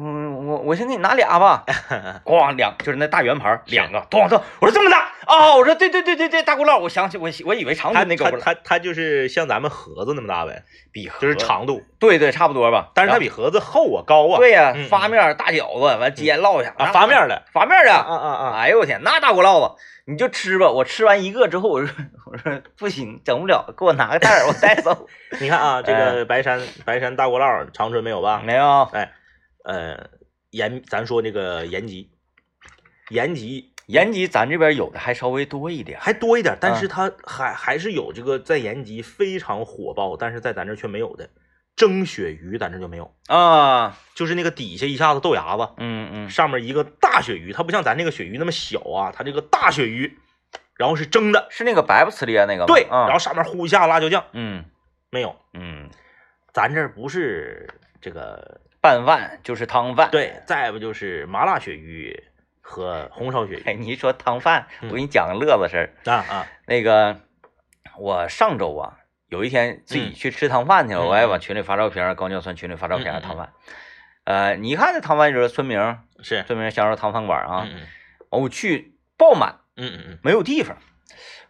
[0.00, 1.64] 我我我先给你拿俩吧，
[2.24, 14.36] 咣两就是那大圆盘两个，咣咚，我说这么大啊，我说对对对对对，大锅烙，我想起我我以为长它春那个它它它就是像咱们盒子那么大呗，比盒就是，长度，对对，差不多吧，但是它比盒子厚啊高啊。
[14.38, 17.42] 对呀嗯，发面大饺子，完煎烙下啊，发面的。
[17.52, 18.56] 发面儿的，啊啊啊！
[18.58, 19.74] 哎呦我天，那大锅烙子，
[20.06, 20.70] 你就吃吧。
[20.70, 21.94] 我吃完一个之后，我说
[22.30, 25.06] 我说不行，整不了，给我拿个袋儿，我带走。
[25.40, 28.40] 你看啊，这哎个白山白山大锅烙，长春没有吧？
[28.44, 28.88] 没有，
[29.64, 30.08] 呃，
[30.50, 32.10] 延咱说那个延吉，
[33.10, 41.28] 延吉延吉咱这边有的还稍微多一点，还多一点，但是嗯它还还是有这个在延吉非常火爆，但是在咱这却没有的
[41.76, 50.18] 蒸鳕鱼，咱这就没有，啊，就是那个底下一下子豆芽子，嗯嗯上面一个大鳕鱼，它不像咱那个鳕鱼那么小啊，它这个大鳕鱼，
[50.76, 52.66] 然后是蒸的，是那个白不呲咧那个吗？
[52.66, 54.64] 对，啊然后上面呼一下辣椒酱，嗯
[55.10, 55.88] 没有，嗯，
[56.52, 57.68] 咱这不是
[58.00, 60.10] 这个，拌饭就是汤饭。
[60.10, 62.24] 对，再不就是麻辣鳕鱼
[62.60, 66.10] 和红烧鳕哎，鱼你一说汤饭，嗯我给你讲个乐子事儿。
[66.10, 67.20] 啊啊，那个，
[67.98, 73.52] 我上周啊，有一天自己嗯去吃汤饭去了，嗯我还往群里发照片，高尿酸群里发照片汤饭。
[74.24, 77.86] 呃，你一看这汤饭就是村明，是，村明香肉汤饭馆啊，嗯
[78.30, 80.76] 我去爆满，嗯嗯嗯没有地方。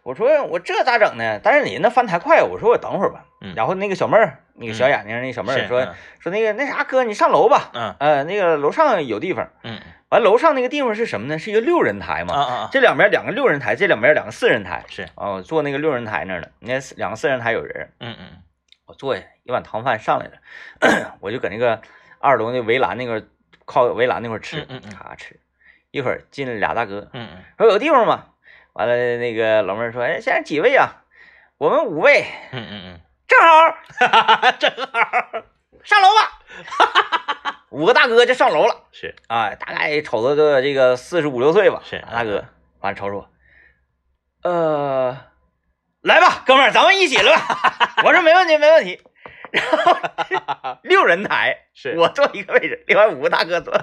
[0.03, 1.39] 我说我这咋整呢？
[1.43, 3.25] 但是你那饭太快，我说我等会儿吧。
[3.41, 3.53] 嗯。
[3.55, 7.71] 然后那个小妹儿，那个小眼睛那个小妹儿说说那个那啥哥，你上楼吧。
[7.73, 7.95] 嗯。
[7.99, 9.49] 呃，那个楼上有地方。
[9.63, 9.79] 嗯。
[10.09, 11.37] 完楼上那个地方是什么呢？
[11.37, 12.33] 是一个六人台嘛。
[12.33, 14.83] 啊啊啊，这两边两个六人台，这两边两个四人台。
[14.87, 18.25] 是，哦，坐那个六人台那儿呢，那两个四人台有人，嗯嗯。
[18.87, 21.79] 我坐下，一碗汤饭上来了， 我就搁那个
[22.17, 23.23] 二楼那围栏那个
[23.65, 25.39] 靠围栏那块儿吃，嗯咔吃，
[25.91, 27.43] 一会儿进来俩大哥，嗯嗯。
[27.59, 28.29] 说有地方吗？
[28.73, 31.03] 完了，那个老妹儿说，哎，现在几位啊？
[31.59, 32.99] 我们五位，嗯嗯嗯
[33.29, 33.77] 正好
[34.41, 34.99] 嗯， 正好
[35.83, 37.55] 上楼吧。
[37.69, 42.43] 五个大哥就上楼了，是，啊，大概瞅着个这个四十五六岁吧，是大哥，
[42.79, 43.29] 完了瞅瞅我，
[44.49, 45.15] 呃，
[46.01, 48.01] 来吧，哥们儿，咱们一起来吧？
[48.03, 48.99] 我说没问题，没问题。
[49.51, 49.95] 然后
[50.83, 53.73] 六人台，是我坐一个位置，另外五个大哥坐。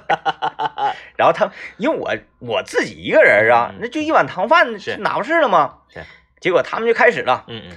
[1.16, 5.78] 然后他，因为我我自己一个人啊嗯，那就一碗汤饭，是哪不是了吗？
[5.88, 6.04] 是。
[6.40, 7.76] 结果他们就开始了嗯嗯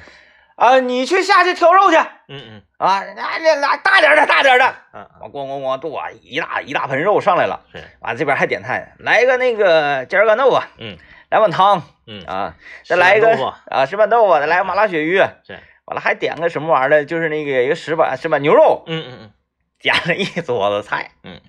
[0.60, 1.98] 啊，你去下去挑肉去。
[2.28, 2.62] 嗯，嗯。
[2.78, 4.66] 啊那那那大点的，大点的。
[4.94, 7.62] 嗯嗯，完，咣咣咣，剁一大一大盆肉上来了。
[7.74, 10.98] 是，完这边还点菜，来个那个尖儿干豆腐，嗯。
[11.30, 12.24] 来碗汤嗯。
[12.26, 13.30] 啊，再来一个
[13.70, 19.32] 啊石板豆腐，再来个麻辣鳕鱼，是，完了还点个什么玩意儿的，就是那个一个石板石板牛肉，嗯嗯嗯，
[19.80, 21.40] 点了一桌子菜，嗯，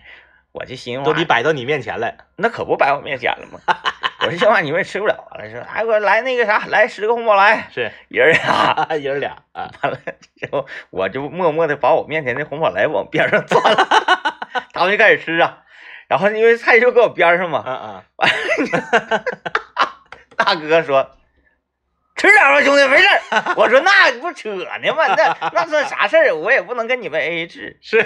[0.52, 3.60] 我就寻思都得摆到你面前来，那可不摆我面前了吗？
[4.20, 9.98] 我说这玩意你们也吃不了，完了说哎给我来那个啥，来十个红包来，是，一人俩，爷儿俩 啊，完了
[10.36, 13.88] 之后我就默默的把我面前的红宝来往边上钻了，
[14.72, 15.58] 他们就开始吃啊，
[16.08, 19.22] 然后因为菜就搁我边上嘛，嗯嗯，
[20.36, 21.10] 大哥说
[22.16, 25.06] ：“吃点吧，兄弟，没事儿。”我说：“那不扯呢吗？
[25.16, 26.34] 那那算啥事儿？
[26.34, 27.78] 我也不能跟你们 A A 制。
[27.82, 28.02] 是，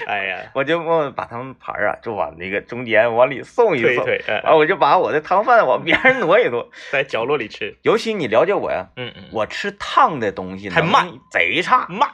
[0.06, 6.68] 哎呀”，我就默默把他们盘儿啊，就往那个中间往里送一送，推推，嗯完我就把我的汤饭往边上挪一挪。
[6.90, 11.08] 在角落里吃，尤其你了解我呀，嗯嗯，我吃烫的东西还慢。
[11.30, 12.10] 贼差，慢，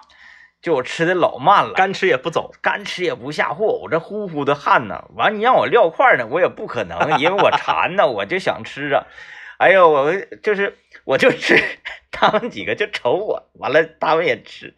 [0.62, 5.04] 就我吃的老慢了，干吃也不走，干吃也不下货，我这呼呼的汗呢。
[5.16, 9.06] 完，你让我撂块儿呢，我也不可能， 因为我馋呢，我就想吃啊。
[9.58, 11.56] 哎呦，我就是我就吃，
[12.10, 14.74] 他们几个就瞅我，完了他们也吃，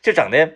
[0.00, 0.52] 就整的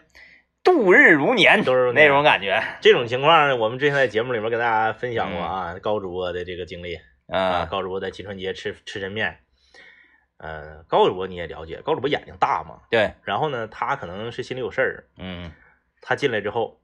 [0.67, 2.61] 度日如年，度日如年那种感觉。
[2.81, 6.99] 这种情况，我们之前在节目里面跟大家分享过啊，高主播的这个经历
[7.29, 9.39] 啊，啊，高主播在金川街吃吃抻面，
[10.39, 15.53] 呃，高主播你也了解，高主播眼睛大嘛，对，然后呢，他可能是心里有事儿，嗯，
[16.03, 16.81] 他进来之后，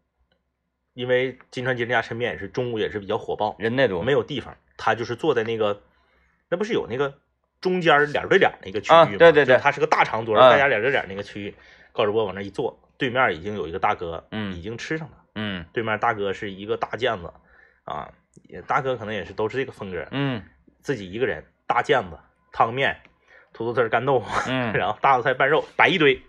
[0.95, 5.83] 因为金川街这家抻面也是中午也是比较火爆，人太多，没有地方，他就是坐在那个，
[6.49, 7.15] 那不是有那个
[7.61, 9.17] 中间脸对脸那个区域啊吗？
[9.19, 11.55] 对对对他是个大长桌，啊大家脸对脸那个区域，
[11.93, 15.65] 高主播往那一坐，对面已经有一个大哥，嗯已经吃上了，嗯。
[15.73, 17.33] 对面大哥是一个大腱子，
[17.85, 18.11] 啊，
[18.49, 20.43] 也大哥可能也是都是这个风格，嗯。
[20.81, 22.19] 自己一个人大腱子
[22.53, 23.01] 汤面、
[23.53, 26.23] 土豆丝干豆腐，嗯 然后大头菜拌肉摆一堆，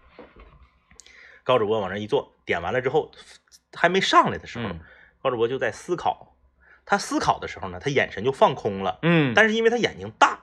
[1.44, 3.12] 高主播往那一坐，点完了之后
[3.74, 4.80] 还没上来的时候，嗯
[5.22, 6.36] 高主播就在思考。
[6.86, 10.43] 他思考的时候呢，他眼神就放空了，嗯，但是因为他眼睛大，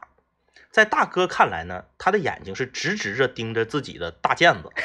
[0.70, 4.70] 在大哥看来呢，他的眼睛是直直着盯着自己的大腱子。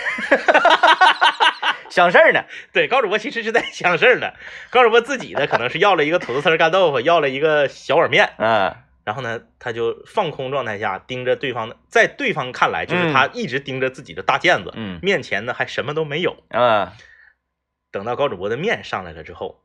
[1.90, 2.44] 想事儿呢，
[2.74, 4.32] 对，高主播其实是在想事儿呢。
[4.70, 16.44] 高主播自己呢，可能是要了一个土豆丝干豆腐，要了一个小碗面，嗯然后呢，他就放空状态下盯着对方的，在对方看来就是他一直盯着自己的大腱子，嗯面前呢还什么都没有。
[16.50, 16.92] 嗯
[17.92, 19.62] 等到高主播的面上来了之后，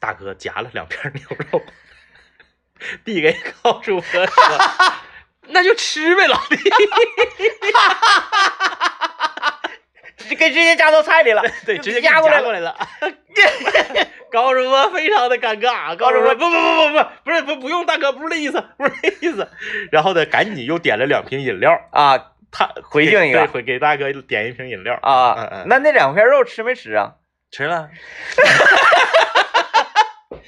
[0.00, 1.22] 大哥夹了两片牛
[1.52, 1.62] 肉，
[3.04, 4.58] 递给高主播说
[5.48, 6.56] ：“那就吃呗，老弟。
[10.28, 12.76] 这给直接加到菜里了，”对，直接压过来过来了。
[14.32, 19.48] 高主播非常的尴尬，高主播不不不不不，不是不不用，大哥不是那意思，不是那意思。
[19.92, 22.18] 然后呢，赶紧又点了两瓶饮料，啊
[22.50, 24.98] 他回敬一个对回给大哥点一瓶饮料。
[25.02, 27.12] 啊嗯嗯，那那两片肉吃没吃啊？
[27.52, 27.88] 吃了。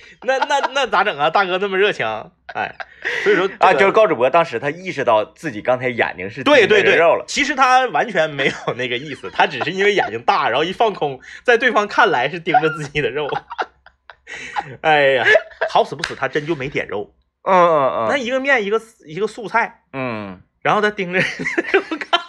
[0.23, 1.31] 那那那咋整啊？
[1.31, 2.07] 大哥那么热情，
[2.55, 2.75] 哎，
[3.23, 13.29] 所以说啊，这个就是高主播当时他意识到自己刚才眼睛是对对对肉了，，其实他完全没有那个意思，他只是因为眼睛大，然后一放空，在对方看来是盯着自己的肉。
[14.83, 15.25] 哎呀，
[15.71, 22.21] 好死不死，他真就没点肉，嗯嗯嗯，那一个面一个一个素菜，嗯，然后他盯着肉看，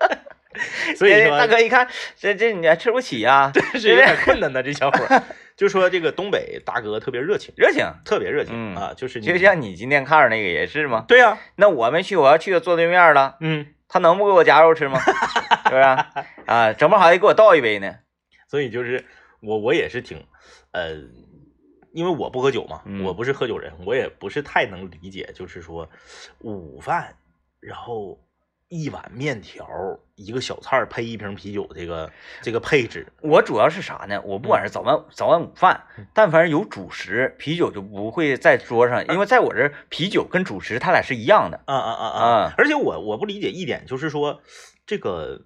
[0.96, 5.22] 所以哎说大哥一看这这你还吃不起呀，是有点困难的这小伙儿。
[5.56, 11.04] 就说这个东北大哥特别热情，热情，特别热情、嗯啊，就是就像你今天看着那个也是吗？
[11.06, 14.98] 对呀、那我没去，我要去坐对面了，嗯，他能不给我夹肉吃吗？
[15.64, 15.82] 是不是？
[16.46, 17.96] 啊，整不好还得给我倒一杯呢。
[18.48, 19.04] 所以就是
[19.40, 20.26] 我我也是挺
[20.72, 20.94] 呃，
[21.92, 25.88] 因为我不喝酒嘛，嗯我不是喝酒人，我也不是太能理解，就是说
[26.40, 27.14] 午饭
[27.60, 28.18] 然后
[28.72, 29.66] 一碗面条，
[30.14, 34.18] 一个小菜配一瓶啤酒，这个这个配置，我主要是啥呢？
[34.24, 41.60] 我不管是早晚早晚午饭嗯，但凡是有主食，啤酒就不会在桌上，因为在我这儿啤酒跟主食它俩是一样的。
[41.66, 44.40] 啊啊啊啊而且我我不理解一点，就是说
[44.86, 45.42] 这个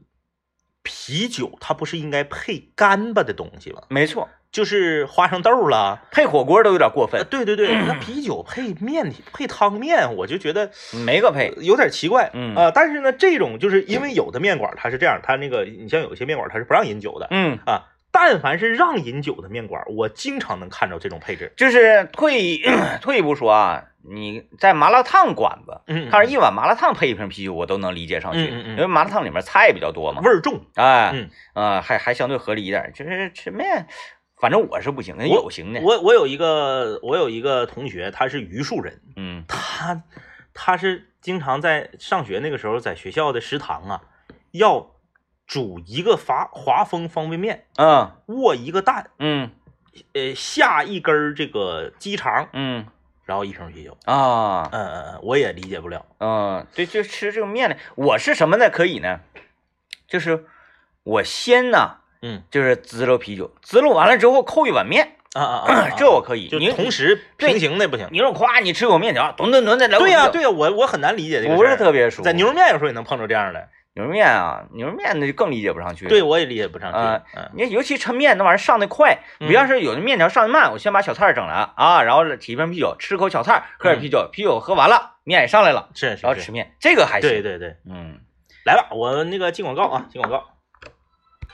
[0.84, 3.82] 啤酒它不是应该配干巴的东西吗？
[3.88, 10.70] 没错，就是花生豆了，配火锅都有点过呃，分，对对对，那 啤酒配面体配汤面，我就觉得
[11.04, 11.52] 没个配。
[11.58, 22.58] 有点奇怪，嗯啊，但是呢，这种就是因为有的面馆它是这样，它那个你像有一些面馆它是不让饮酒的嗯，啊，但凡是让饮酒的面馆，我经常能看到这种配置，就是退
[23.02, 30.22] 退一步说啊，你在麻辣烫馆子，嗯，看着一碗麻辣烫配一瓶啤酒，我都能理解上去，嗯嗯嗯因为麻辣烫里面菜比较多嘛。
[30.22, 33.86] 味儿重，哎，嗯啊，还还相对合理一点，就是吃面，
[34.38, 40.02] 反正我是不行的，有行的，我我有一个我有一个同学，他是榆树人，嗯他
[40.52, 44.02] 他是经常在上学那个时候，在学校的食堂啊，
[44.52, 44.90] 要
[45.46, 49.50] 煮一个华华丰方便面，嗯卧一个蛋，嗯
[50.12, 52.86] 呃，下一根儿这个鸡肠，嗯
[53.24, 53.96] 然后一瓶啤酒。
[54.04, 56.04] 啊，嗯嗯嗯，我也理解不了。
[56.18, 58.68] 嗯，对，就吃这个面呢，我是什么呢？
[58.70, 59.20] 可以呢，
[60.06, 60.46] 就是
[61.02, 66.48] 我先呢，嗯就是滋溜啤酒，滋溜完了之后扣一碗面，啊啊 啊，这我可以。
[66.48, 68.08] 就你同时平行的不行。
[68.10, 72.22] 你说夸你吃口面条，吨吨吨的来对呀、对呀、我我很难理解这个不是特别熟。
[72.22, 76.06] 在牛肉面有时候也能碰着这样的，牛肉面啊，牛肉面那就更理解不上去。
[76.08, 76.98] 对，我也理解不上去。
[76.98, 87.30] 啊嗯你看尤其抻面那玩意儿上的快，嗯不像是有的面条上的慢，我先把小菜整了啊，然后提一瓶啤酒，吃口小菜，喝点啤酒，啤酒喝完了，面也上来了，是，然后吃面，这个还行。
[87.30, 88.18] 对对对，嗯
[88.64, 90.44] 来吧，我那个进广告啊，进广告。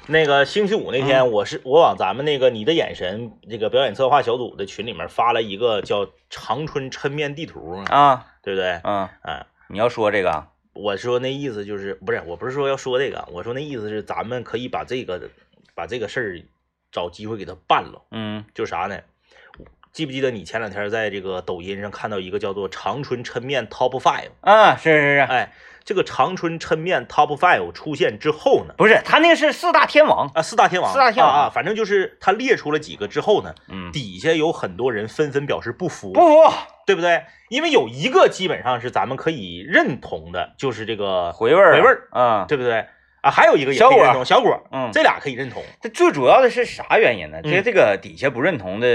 [0.09, 8.81] 那个星期五那天，嗯我是我往咱们那个你的眼神这个表演策划小组的群里面发了一个叫长春抻面地图嘛，啊对不对？
[8.85, 15.31] 嗯，嗯，你要说这个，我说那意思就是不是，我不是说要说这个，我说那意思是咱们可以把这个
[15.75, 16.43] 把这个事儿
[16.91, 18.03] 找机会给他办了。
[18.11, 18.99] 嗯就啥呢？
[19.93, 24.31] 记不记得你前两天在这个抖音上看到一个叫做长春抻面 Top Five？
[24.41, 25.53] 啊，是是是，哎，
[25.85, 31.35] 这个长春抻面 Top Five 出现之后呢，不是他那个是四大天王，啊，四大天王，四大天王。
[31.35, 36.53] 啊啊，反正就是他列出了几个之后呢，嗯，底下有很多人纷纷表示不服，不服。
[36.85, 37.23] 对不对？
[37.49, 42.09] 因为有一个基本上是咱们可以认同的，就是这个回味回味儿。
[42.11, 42.85] 啊，对不对？
[43.21, 45.62] 啊，还有一个也小果可以认同，小果，嗯，这俩可以认同。
[45.81, 47.38] 这最主要的是啥原因呢？
[47.45, 47.53] 嗯。
[47.53, 48.88] 这这个底下不认同的，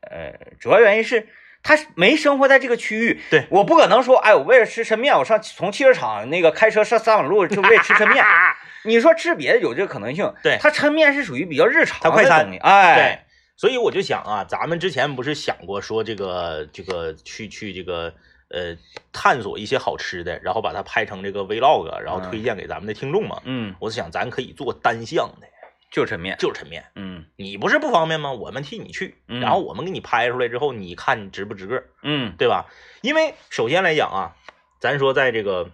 [0.00, 1.28] 呃，主要原因是
[1.62, 3.20] 他没生活在这个区域。
[3.30, 8.24] 对我不可能说，哎，我为了吃抻面，我上从汽车厂那个开车上三马路就为吃抻面。
[8.82, 13.18] 你说吃别的有这个可能性，对他抻面是属于比较日常的它快餐哎，对，
[13.54, 18.14] 所以我就想啊，咱们之前不是想过说这个这个去去这个
[18.48, 18.74] 呃
[19.12, 23.38] 探索一些好吃的，然后把它拍成这个 vlog，然后嗯推荐给咱们的听众嘛。
[23.44, 25.46] 嗯，我是想咱可以做单向的，
[25.90, 26.84] 就是抻面，就是抻面。
[26.94, 28.32] 嗯你不是不方便吗？
[28.32, 32.66] 我们替你去，嗯然后我们给你拍出来之后，你看你值不值个，嗯对吧？
[33.02, 34.36] 因为首先来讲啊，
[34.80, 35.70] 咱说在这个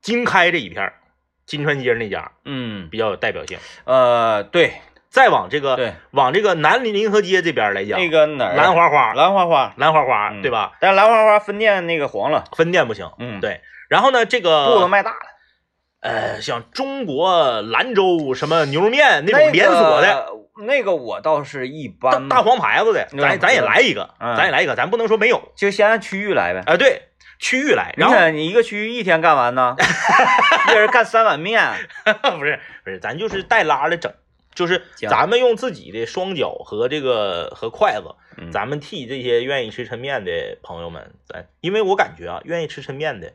[0.00, 0.94] 经开这一片儿，
[1.46, 3.58] 金川街那家嗯，比较有代表性。
[3.84, 4.74] 呃，对
[5.08, 10.72] 再往这个对，往这个南临河街这边来讲，那个哪儿，兰花花，兰花花，兰花花，嗯对吧？
[10.80, 13.60] 但是兰花花分店那个黄了，分店不行，嗯，，对。
[13.88, 15.18] 然后呢，这肚子个卖大了，
[16.02, 20.26] 呃，像中国兰州什么牛肉面那那种连锁的。
[20.26, 26.62] 个那个我倒是一般，大黄牌子的，嗯咱咱也来一个，嗯咱也来一个，咱不能说没有就先按区域来呗。
[26.66, 26.76] 啊。
[26.76, 27.02] 对，
[27.38, 29.74] 区域来，然后你看你一个区域一天干完呢，
[30.70, 31.62] 一人干三碗面，
[32.38, 34.12] 不是不是，咱就是带拉的整，
[34.54, 40.30] 就是咱们用自己的双脚和这个和筷子，嗯咱们替这些愿意吃抻面的
[40.62, 43.32] 朋友们，咱因为我感觉啊，愿意吃抻面的，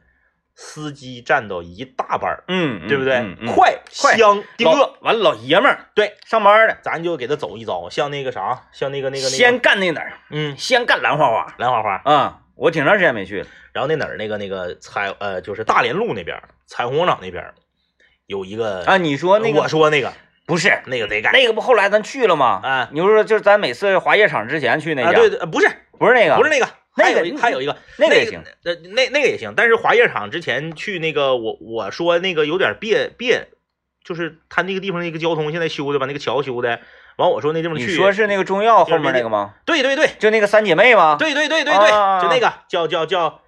[0.59, 3.13] 司机占到一大半儿，嗯，对不对？
[3.17, 12.39] 嗯嗯快、快香、定乐，完了老爷们儿对，上班的，咱就给他走一遭，像那个啥，像那个那个那个，先干那哪儿，嗯，先干兰花花兰花花，啊！
[12.55, 13.47] 我挺长时间没去了。
[13.71, 17.53] 然后那哪儿那个那个彩呃，就是大连路那边彩虹广场那边
[18.25, 20.11] 有一个啊，，你说那个我说那个
[20.47, 22.59] 不是那个得干那个不后来咱去了吗？
[22.63, 26.67] 啊你说就是咱每次滑夜场之前去那啊，家，对对，呃不是不是那个，不是那个，
[26.97, 33.47] 那个一还有一个那个也行，呃，那那个也行，但是滑夜场之前去那个，我我说那个有点别别，
[34.03, 36.79] 就是他那个地方那个交通现在修的把，那个桥修的，
[37.17, 39.53] 完我说那地方去，你说是那个中药后面那个吗？
[39.65, 41.15] 对对对就那个三姐妹吗？
[41.19, 43.41] 对对对对对，啊就那个叫叫叫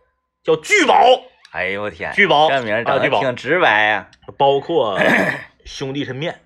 [0.44, 4.08] 叫聚宝，哎呦我天，聚宝这名儿挺直白啊。
[4.38, 5.00] 包括
[5.66, 6.42] 兄弟抻面，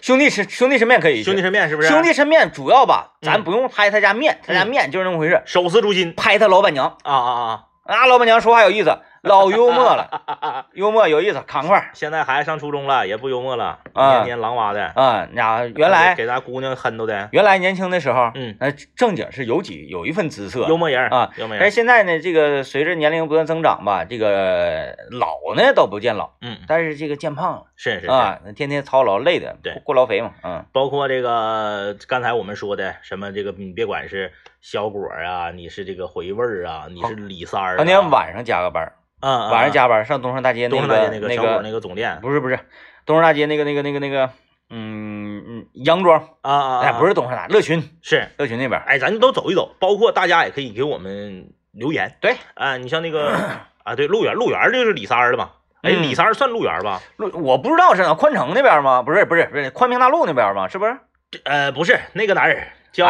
[0.00, 1.88] 兄弟吃兄弟吃面可以，兄弟吃面是不是？
[1.88, 6.14] 兄弟吃面主要吧，咱嗯不用拍他家面，他家面就是那么回事，手撕猪心。
[6.16, 6.96] 拍他老板娘。
[7.02, 7.64] 啊啊啊。
[7.84, 10.66] 啊，老板娘说话有意思， 老幽默了！
[10.74, 14.16] 幽默有意思，扛块现在孩子上初中了，也不幽默了，啊。
[14.16, 15.26] 年年狼哇的，啊。
[15.32, 20.66] 那原来给咱姑娘憨豆的，原来年轻的时候，嗯，那正经是有几有一份姿色。
[20.68, 28.06] 幽默人啊，幽默人，但是现在呢，这个随着年龄不断增长吧，这个老呢倒不见老，嗯，但是这个见胖了是是是。
[28.08, 29.80] 啊，天天操劳累的，对。
[29.84, 30.66] 过劳肥嘛，嗯。
[30.72, 42.18] 包括这个刚才我们说的什么这个，你别管是小果儿啊，你是这个回味儿啊，你是李三儿、啊，当天晚上加个班儿，嗯，嗯晚上加班上东胜大街那东个胜大街那个那小果那个总店。
[42.20, 42.58] 不是不是
[43.06, 44.30] 东胜大街那个那个那个那个，
[44.70, 53.32] 嗯嗯，杨庄，啊啊，哎，不是是东胜大乐群，是，乐群那边，哎，咱就都走一走，包括大家也可以给我们留言，对，啊，你像那个
[53.84, 55.52] 啊，对，路园路园就是李三儿的嘛，
[55.82, 57.00] 哎，嗯李三儿算路园吧？
[57.16, 59.02] 路我不知道是哪宽城那边吗？
[59.02, 60.68] 不是不是不是宽平大路那边吗？
[60.68, 60.96] 是不是？
[61.44, 63.06] 呃，不是那个哪儿叫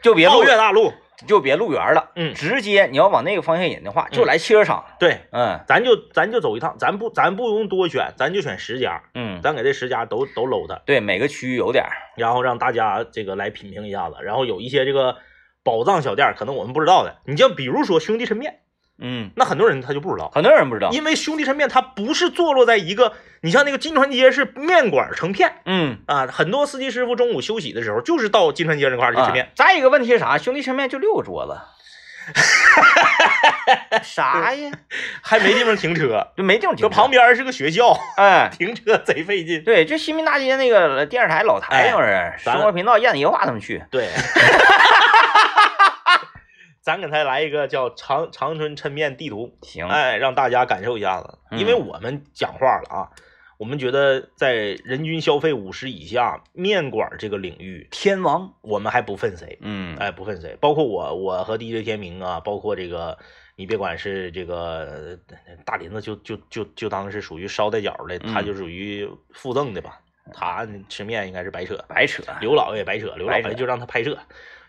[0.00, 0.92] 就别路皓月大路，
[1.26, 10.80] 就别路园了，嗯直接你要往那个方向引的话，就来汽车厂，对，嗯咱就咱就走一趟，咱不咱不用多选，咱就选十家，嗯，咱给这十家都都搂它。
[10.86, 11.84] 对，每个区域有点，
[12.16, 15.16] 然后让大家这个来品评一下子，然后有一些这个
[15.62, 18.60] 宝藏小店，可能我们不知道的，你像比如说兄弟抻面，
[19.00, 25.98] 嗯，那很多人他就不知道，很多人不知道，因为兄弟抻面它不是坐落在一个，你像那个金川街是面馆成片嗯。
[26.06, 30.36] 啊，很多司机师傅中午休息的时候就是到金川街那块去吃面啊，再一个问题是啥？
[30.38, 31.58] 兄弟抻面就六个桌子，
[34.02, 34.70] 啥呀？
[35.22, 36.88] 还没地方停车，就没地方停车。
[36.88, 39.62] 旁边是个学校，哎， 停车贼费劲。
[39.62, 43.82] 对，就新民大街那个电视台老台哎那儿，生活频道燕子野话他们去。
[43.90, 44.08] 对，
[46.88, 53.10] 咱给他来一个叫长长春抻面地图，行，哎，让大家感受一下子，因为嗯我们讲话了啊，
[53.58, 63.18] 我们觉得在人均消费五十以下面馆这个领域，天王，我们还不分谁，嗯，哎，不分谁，包括我，我和 DJ 天明啊，包括这个，
[63.54, 70.00] 你别管是这个呃大林子就，就就就当是属于捎带脚的，他嗯就属于附赠的吧，
[70.32, 72.22] 他吃面应该是白扯，白扯。
[72.40, 74.18] 刘老爷白扯，刘老爷就让他拍摄，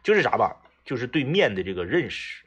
[0.04, 0.54] 就是啥吧，
[0.90, 2.44] 就是对面的这个认识，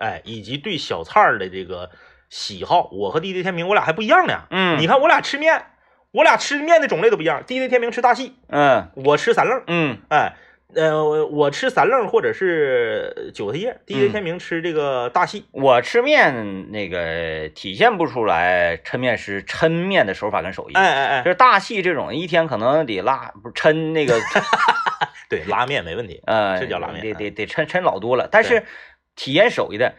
[0.00, 1.92] 哎，以及对小菜儿的这个
[2.28, 4.48] 喜好，我和弟弟天明我俩还不一样呢。
[4.50, 5.66] 嗯，你看我俩吃面，
[6.10, 7.44] 我俩吃面的种类都不一样。
[7.46, 10.34] 弟弟天明吃大细，嗯我吃三愣，嗯哎，
[10.74, 15.46] 呃，我我吃三愣或者是韭菜叶，DJ 嗯天明吃这个大细。
[15.50, 20.74] 我吃面那个体现不出来抻面师抻面的手法跟手艺。
[20.74, 24.20] 哎哎哎，就是大细这种，一天可能得拉不是抻那个
[25.30, 26.22] 对，拉面没问题。
[26.26, 28.28] 呃，这叫拉面得得得抻抻老多了。
[28.30, 28.64] 但是
[29.16, 29.94] 体验手艺的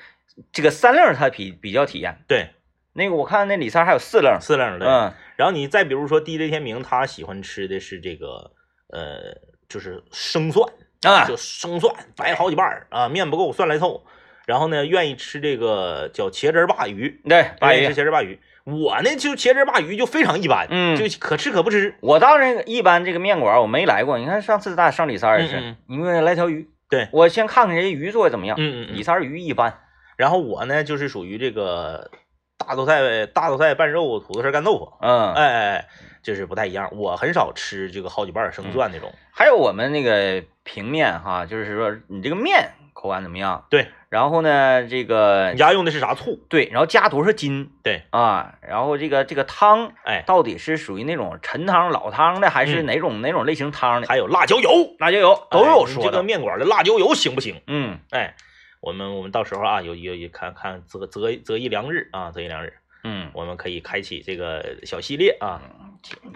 [0.51, 2.19] 这个三愣它比比较体验。
[2.27, 2.49] 对，
[2.93, 4.87] 那个我看那李三还有四愣，四愣对。
[4.87, 8.51] 嗯然后你再比如说 DJ 天明，他喜欢吃的是这个
[8.89, 9.37] 呃，
[9.69, 10.67] 就是生蒜。
[11.03, 14.03] 啊就生蒜掰好几瓣儿啊，面不够蒜来凑。
[14.45, 18.37] 然后呢，愿意吃这个叫茄汁儿鲅鱼，对，鲅愿意吃茄汁儿鲅鱼。
[18.65, 21.95] 我呢就茄汁儿鲅鱼就非常一般，嗯就可吃可不吃。
[22.01, 28.57] 我当然一般这个面馆我没来过，你看上次咱俩上李三儿也是，嗯嗯你给我来条鱼，对我先看看人家鱼做的怎么样。
[28.59, 28.97] 嗯嗯嗯。
[28.97, 29.73] 李三儿鱼一般，
[30.17, 32.11] 然后我呢就是属于这个
[32.57, 35.87] 大头菜大头菜拌肉，土豆丝干豆腐，嗯，哎哎哎，
[36.21, 36.89] 就是不太一样。
[36.93, 39.13] 我很少吃这个好几瓣儿生蒜那种。
[39.31, 43.65] 还有我们那个平面哈，就是说你这个面口感怎么样？
[43.69, 46.39] 对，然后呢，这个你家用的是啥醋？
[46.49, 47.71] 对，然后加多少斤？
[47.81, 54.07] 对啊，然后这个这个汤哎，到底是属于那种陈汤老汤的，还是嗯哪种、哪种类型汤的？
[54.07, 56.21] 还有辣椒油，辣椒油都有哎这个。
[56.21, 57.61] 面馆的辣椒油行不行？
[57.67, 58.35] 嗯哎，
[58.81, 62.73] 我们我们到时候啊，有有有看看择择择一良日啊，择一良日，
[63.05, 65.61] 嗯，我们可以开启这个小系列啊。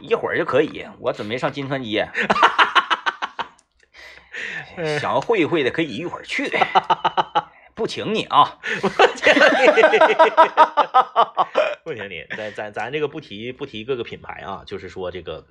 [0.01, 0.85] 一会儿就可以。
[0.99, 2.09] 我准备上金川街，
[4.99, 6.49] 想要会一会的可以一会儿去，
[7.73, 8.59] 不请你啊。
[11.83, 15.45] 不请你，咱咱咱这个不提不提各个品牌啊，就是说这个，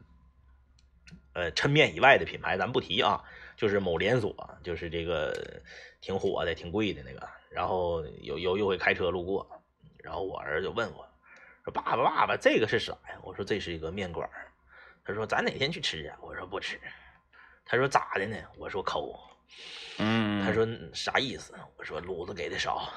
[1.34, 3.22] 呃，抻面以外的品牌咱不提啊，
[3.56, 5.62] 就是某连锁，就是这个
[6.00, 7.28] 挺火的、挺贵的那个。
[7.50, 9.46] 然后有有一回开车路过，
[10.02, 11.06] 然后我儿子就问我，
[11.64, 14.48] 说：“爸爸爸爸，这个是啥呀？”我说：“这是一个面馆儿。”
[15.04, 16.80] 他说：“咱哪天去吃啊？”我说：“不吃。”
[17.64, 19.18] 他说：“咋的呢？”我说：“抠。”
[19.98, 21.52] 嗯，他说啥意思？
[21.76, 22.90] 我说卤子给的少，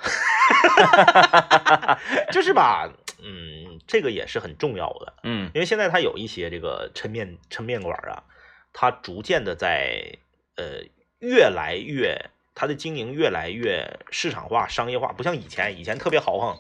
[2.32, 2.90] 就是吧，
[3.22, 8.24] 嗯，这个也是很重要的，嗯因为现在它有一些这个抻面抻面馆啊，
[8.72, 10.18] 它逐渐的在
[10.56, 10.86] 呃
[11.20, 16.58] 越来越，它的经营越来越市场化、商业化，不像以前，以前特别豪横，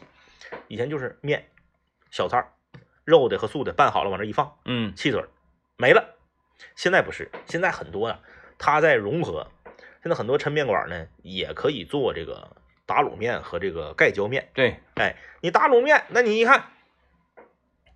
[0.67, 1.49] 以前就是面、
[2.15, 2.53] 小菜儿、
[3.03, 5.27] 肉的和素的拌好了往这一放，嗯汽水儿
[5.75, 6.15] 没了。
[6.73, 8.21] 现在不是，现在很多啊，
[8.57, 9.51] 它在融合。
[10.01, 12.55] 现在很多抻面馆呢，也可以做这个
[12.85, 14.47] 打卤面和这个盖浇面。
[14.53, 16.71] 对，哎，你打卤面，那你一看，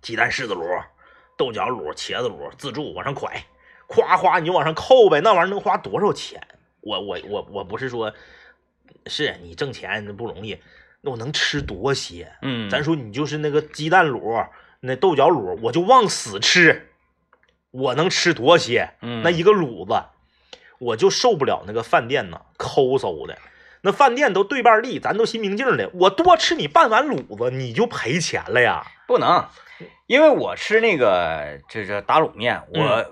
[0.02, 0.84] 鸡蛋柿子卤、
[1.38, 3.30] 豆角卤、茄子卤自助往上蒯，
[3.86, 6.46] 夸夸你就往上扣呗，那玩意儿能花多少钱？
[6.82, 8.12] 我我我我不是说，
[9.06, 10.60] 是你挣钱不容易，那
[11.02, 12.32] 我能吃多些？
[12.42, 14.46] 嗯，咱说你就是那个鸡蛋卤、
[14.80, 16.90] 那豆角卤，我就往死吃，
[17.70, 18.90] 我能吃多些？
[19.00, 20.02] 嗯那一个卤子，
[20.78, 23.38] 我就受不了那个饭店呐抠搜的。
[23.82, 28.86] 那饭店都对半利，咱都心明镜的，我多吃你半碗卤子，你就赔钱了呀？
[29.06, 29.46] 不能，
[30.06, 33.06] 因为我吃那个这这打卤面，我、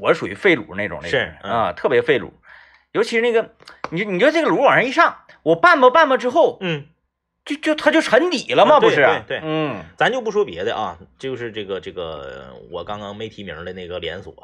[0.00, 2.30] 我属于废卤那种那种嗯是嗯啊，特别废卤，
[2.92, 3.54] 尤其是那个，
[3.90, 6.86] 你就你就这个卤往上一上，我拌吧拌吧之后，嗯，
[7.44, 8.96] 就就它就沉底了嘛，不是？
[8.96, 14.34] 对对嗯咱就不说别的啊，就是这个这个我刚刚没提名的那个连锁，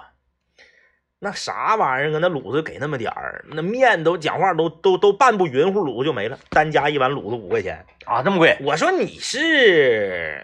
[1.18, 2.18] 那啥玩意儿啊？
[2.20, 7.84] 那卤子给那么点儿，那面都讲话都都都拌不匀乎，卤子就没了，单加一碗卤子五块钱。
[8.04, 10.42] 啊，这么贵，我说你是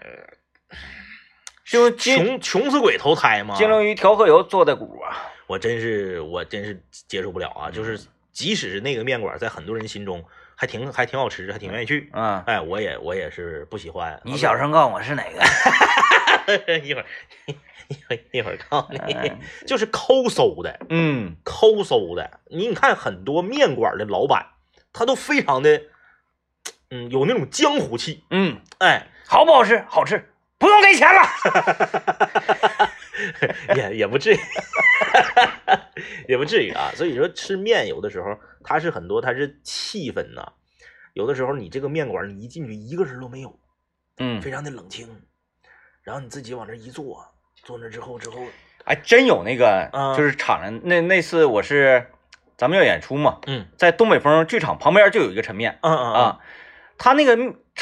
[1.63, 3.55] 是用穷穷死鬼投胎吗？
[3.55, 7.69] 金龙鱼调和油做的骨啊，我真是我真是接受不了啊！
[7.69, 7.99] 就是
[8.31, 10.23] 即使是那个面馆，在很多人心中
[10.59, 12.09] 还挺还挺好吃，还挺愿意去。
[12.13, 14.19] 嗯，哎，我也我也是不喜欢。
[14.23, 15.39] 你小声告诉我是哪个？
[16.83, 17.05] 一会儿
[17.89, 22.39] 一会儿一会儿告诉你嗯， 就是抠搜的，嗯抠搜的。
[22.49, 24.47] 你你看很多面馆的老板，
[24.91, 25.81] 他都非常的，
[26.89, 28.23] 嗯，有那种江湖气。
[28.31, 29.85] 嗯，哎，好不好吃？
[29.87, 31.21] 好吃，不用给钱了。
[33.75, 34.37] 也也不至于，
[36.27, 36.91] 也不至于啊。
[36.95, 40.53] 所以说吃面有的时候它是很多，它是气氛呐。
[41.13, 43.59] 有的时候你这个面馆你一进去一个人都没有，
[44.19, 45.07] 嗯，非常的冷清，
[46.03, 47.25] 然后你自己往这一坐，
[47.63, 48.37] 坐那之后之后，
[48.85, 52.07] 哎，真有那个，啊就是场上那那次我是
[52.55, 56.39] 咱们要演出嘛，嗯在东北风剧场旁边就有一个抻面嗯嗯啊，
[56.99, 57.35] 他那个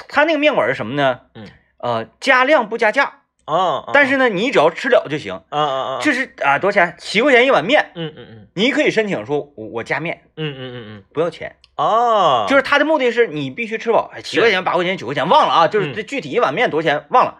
[0.07, 1.21] 他那个面馆是什么呢？
[1.35, 1.45] 嗯
[1.77, 5.33] 呃，加量不加价，啊，但是呢，你只要吃了就行。
[5.49, 6.95] 啊啊啊，这是啊，多少钱？
[6.99, 17.39] 七块钱一碗面，嗯嗯嗯你可以申请说，我我加面嗯嗯嗯嗯不要钱，哦，就是他的目的是你必须吃饱，哎，七块钱、八块钱、九块钱忘了啊，就是嗯这具体一碗面多少钱忘了，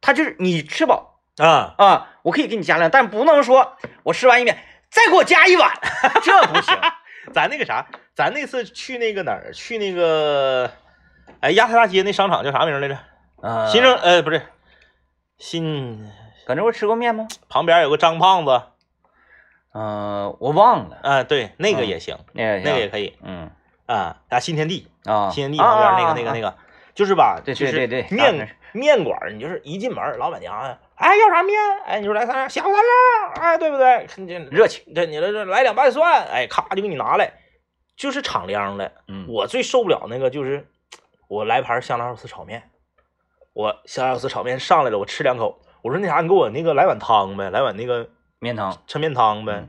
[0.00, 4.58] 他就是你吃饱啊，啊，我可以给你加量，但不能说我吃完一面
[4.90, 5.70] 再给我加一碗，
[6.22, 6.74] 这不行。
[7.32, 9.50] 咱那个啥，咱那次去那个哪儿？
[9.54, 10.70] 去那个，
[11.40, 12.98] 哎，亚太大街那商场叫啥名来着？
[13.42, 14.42] 啊，新生，呃，不是，
[15.38, 16.10] 新
[16.46, 17.26] 搁那块吃过面吗？
[17.48, 18.62] 旁边有个张胖子，
[19.72, 23.50] 嗯，我忘了，啊，对，那个嗯也行，那个那个也可以嗯
[23.86, 26.56] 啊，啊，新天地，啊，新天地旁边那个那个那个，个，
[26.94, 31.58] 就是吧，对就是对对对面面馆，你就是一进门，老板娘啊，哎，要啥面？
[31.86, 34.06] 哎，你说来三小三乐，哎，对不对？
[34.50, 37.32] 热情，对，你这这来两瓣蒜，哎，咔就给你拿来，
[37.96, 38.92] 就是敞亮的。
[39.08, 40.66] 嗯，我最受不了那个就是，
[41.28, 42.70] 我来盘香辣肉丝炒面，
[43.54, 49.54] 我香辣肉丝炒面上来了，我吃两口，我说那啥，你给我那个来碗汤呗，来碗那个面汤抻面汤呗。
[49.54, 49.68] 嗯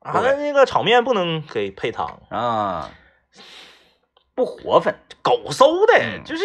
[0.00, 2.88] 啊，那那个炒面不能给配汤，啊，
[4.32, 6.44] 不活粉，狗搜的，嗯就是，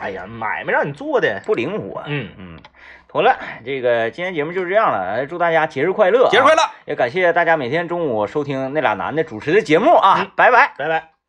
[0.00, 2.58] 哎呀，买卖让你做的，不灵活，嗯，嗯，
[3.06, 10.74] 妥了，这个今天节目就是这样了，祝大家节日快乐、节日快，乐，也感谢大家每天中午收听那俩男的主持的节目啊，嗯拜拜。
[10.76, 11.19] 拜拜。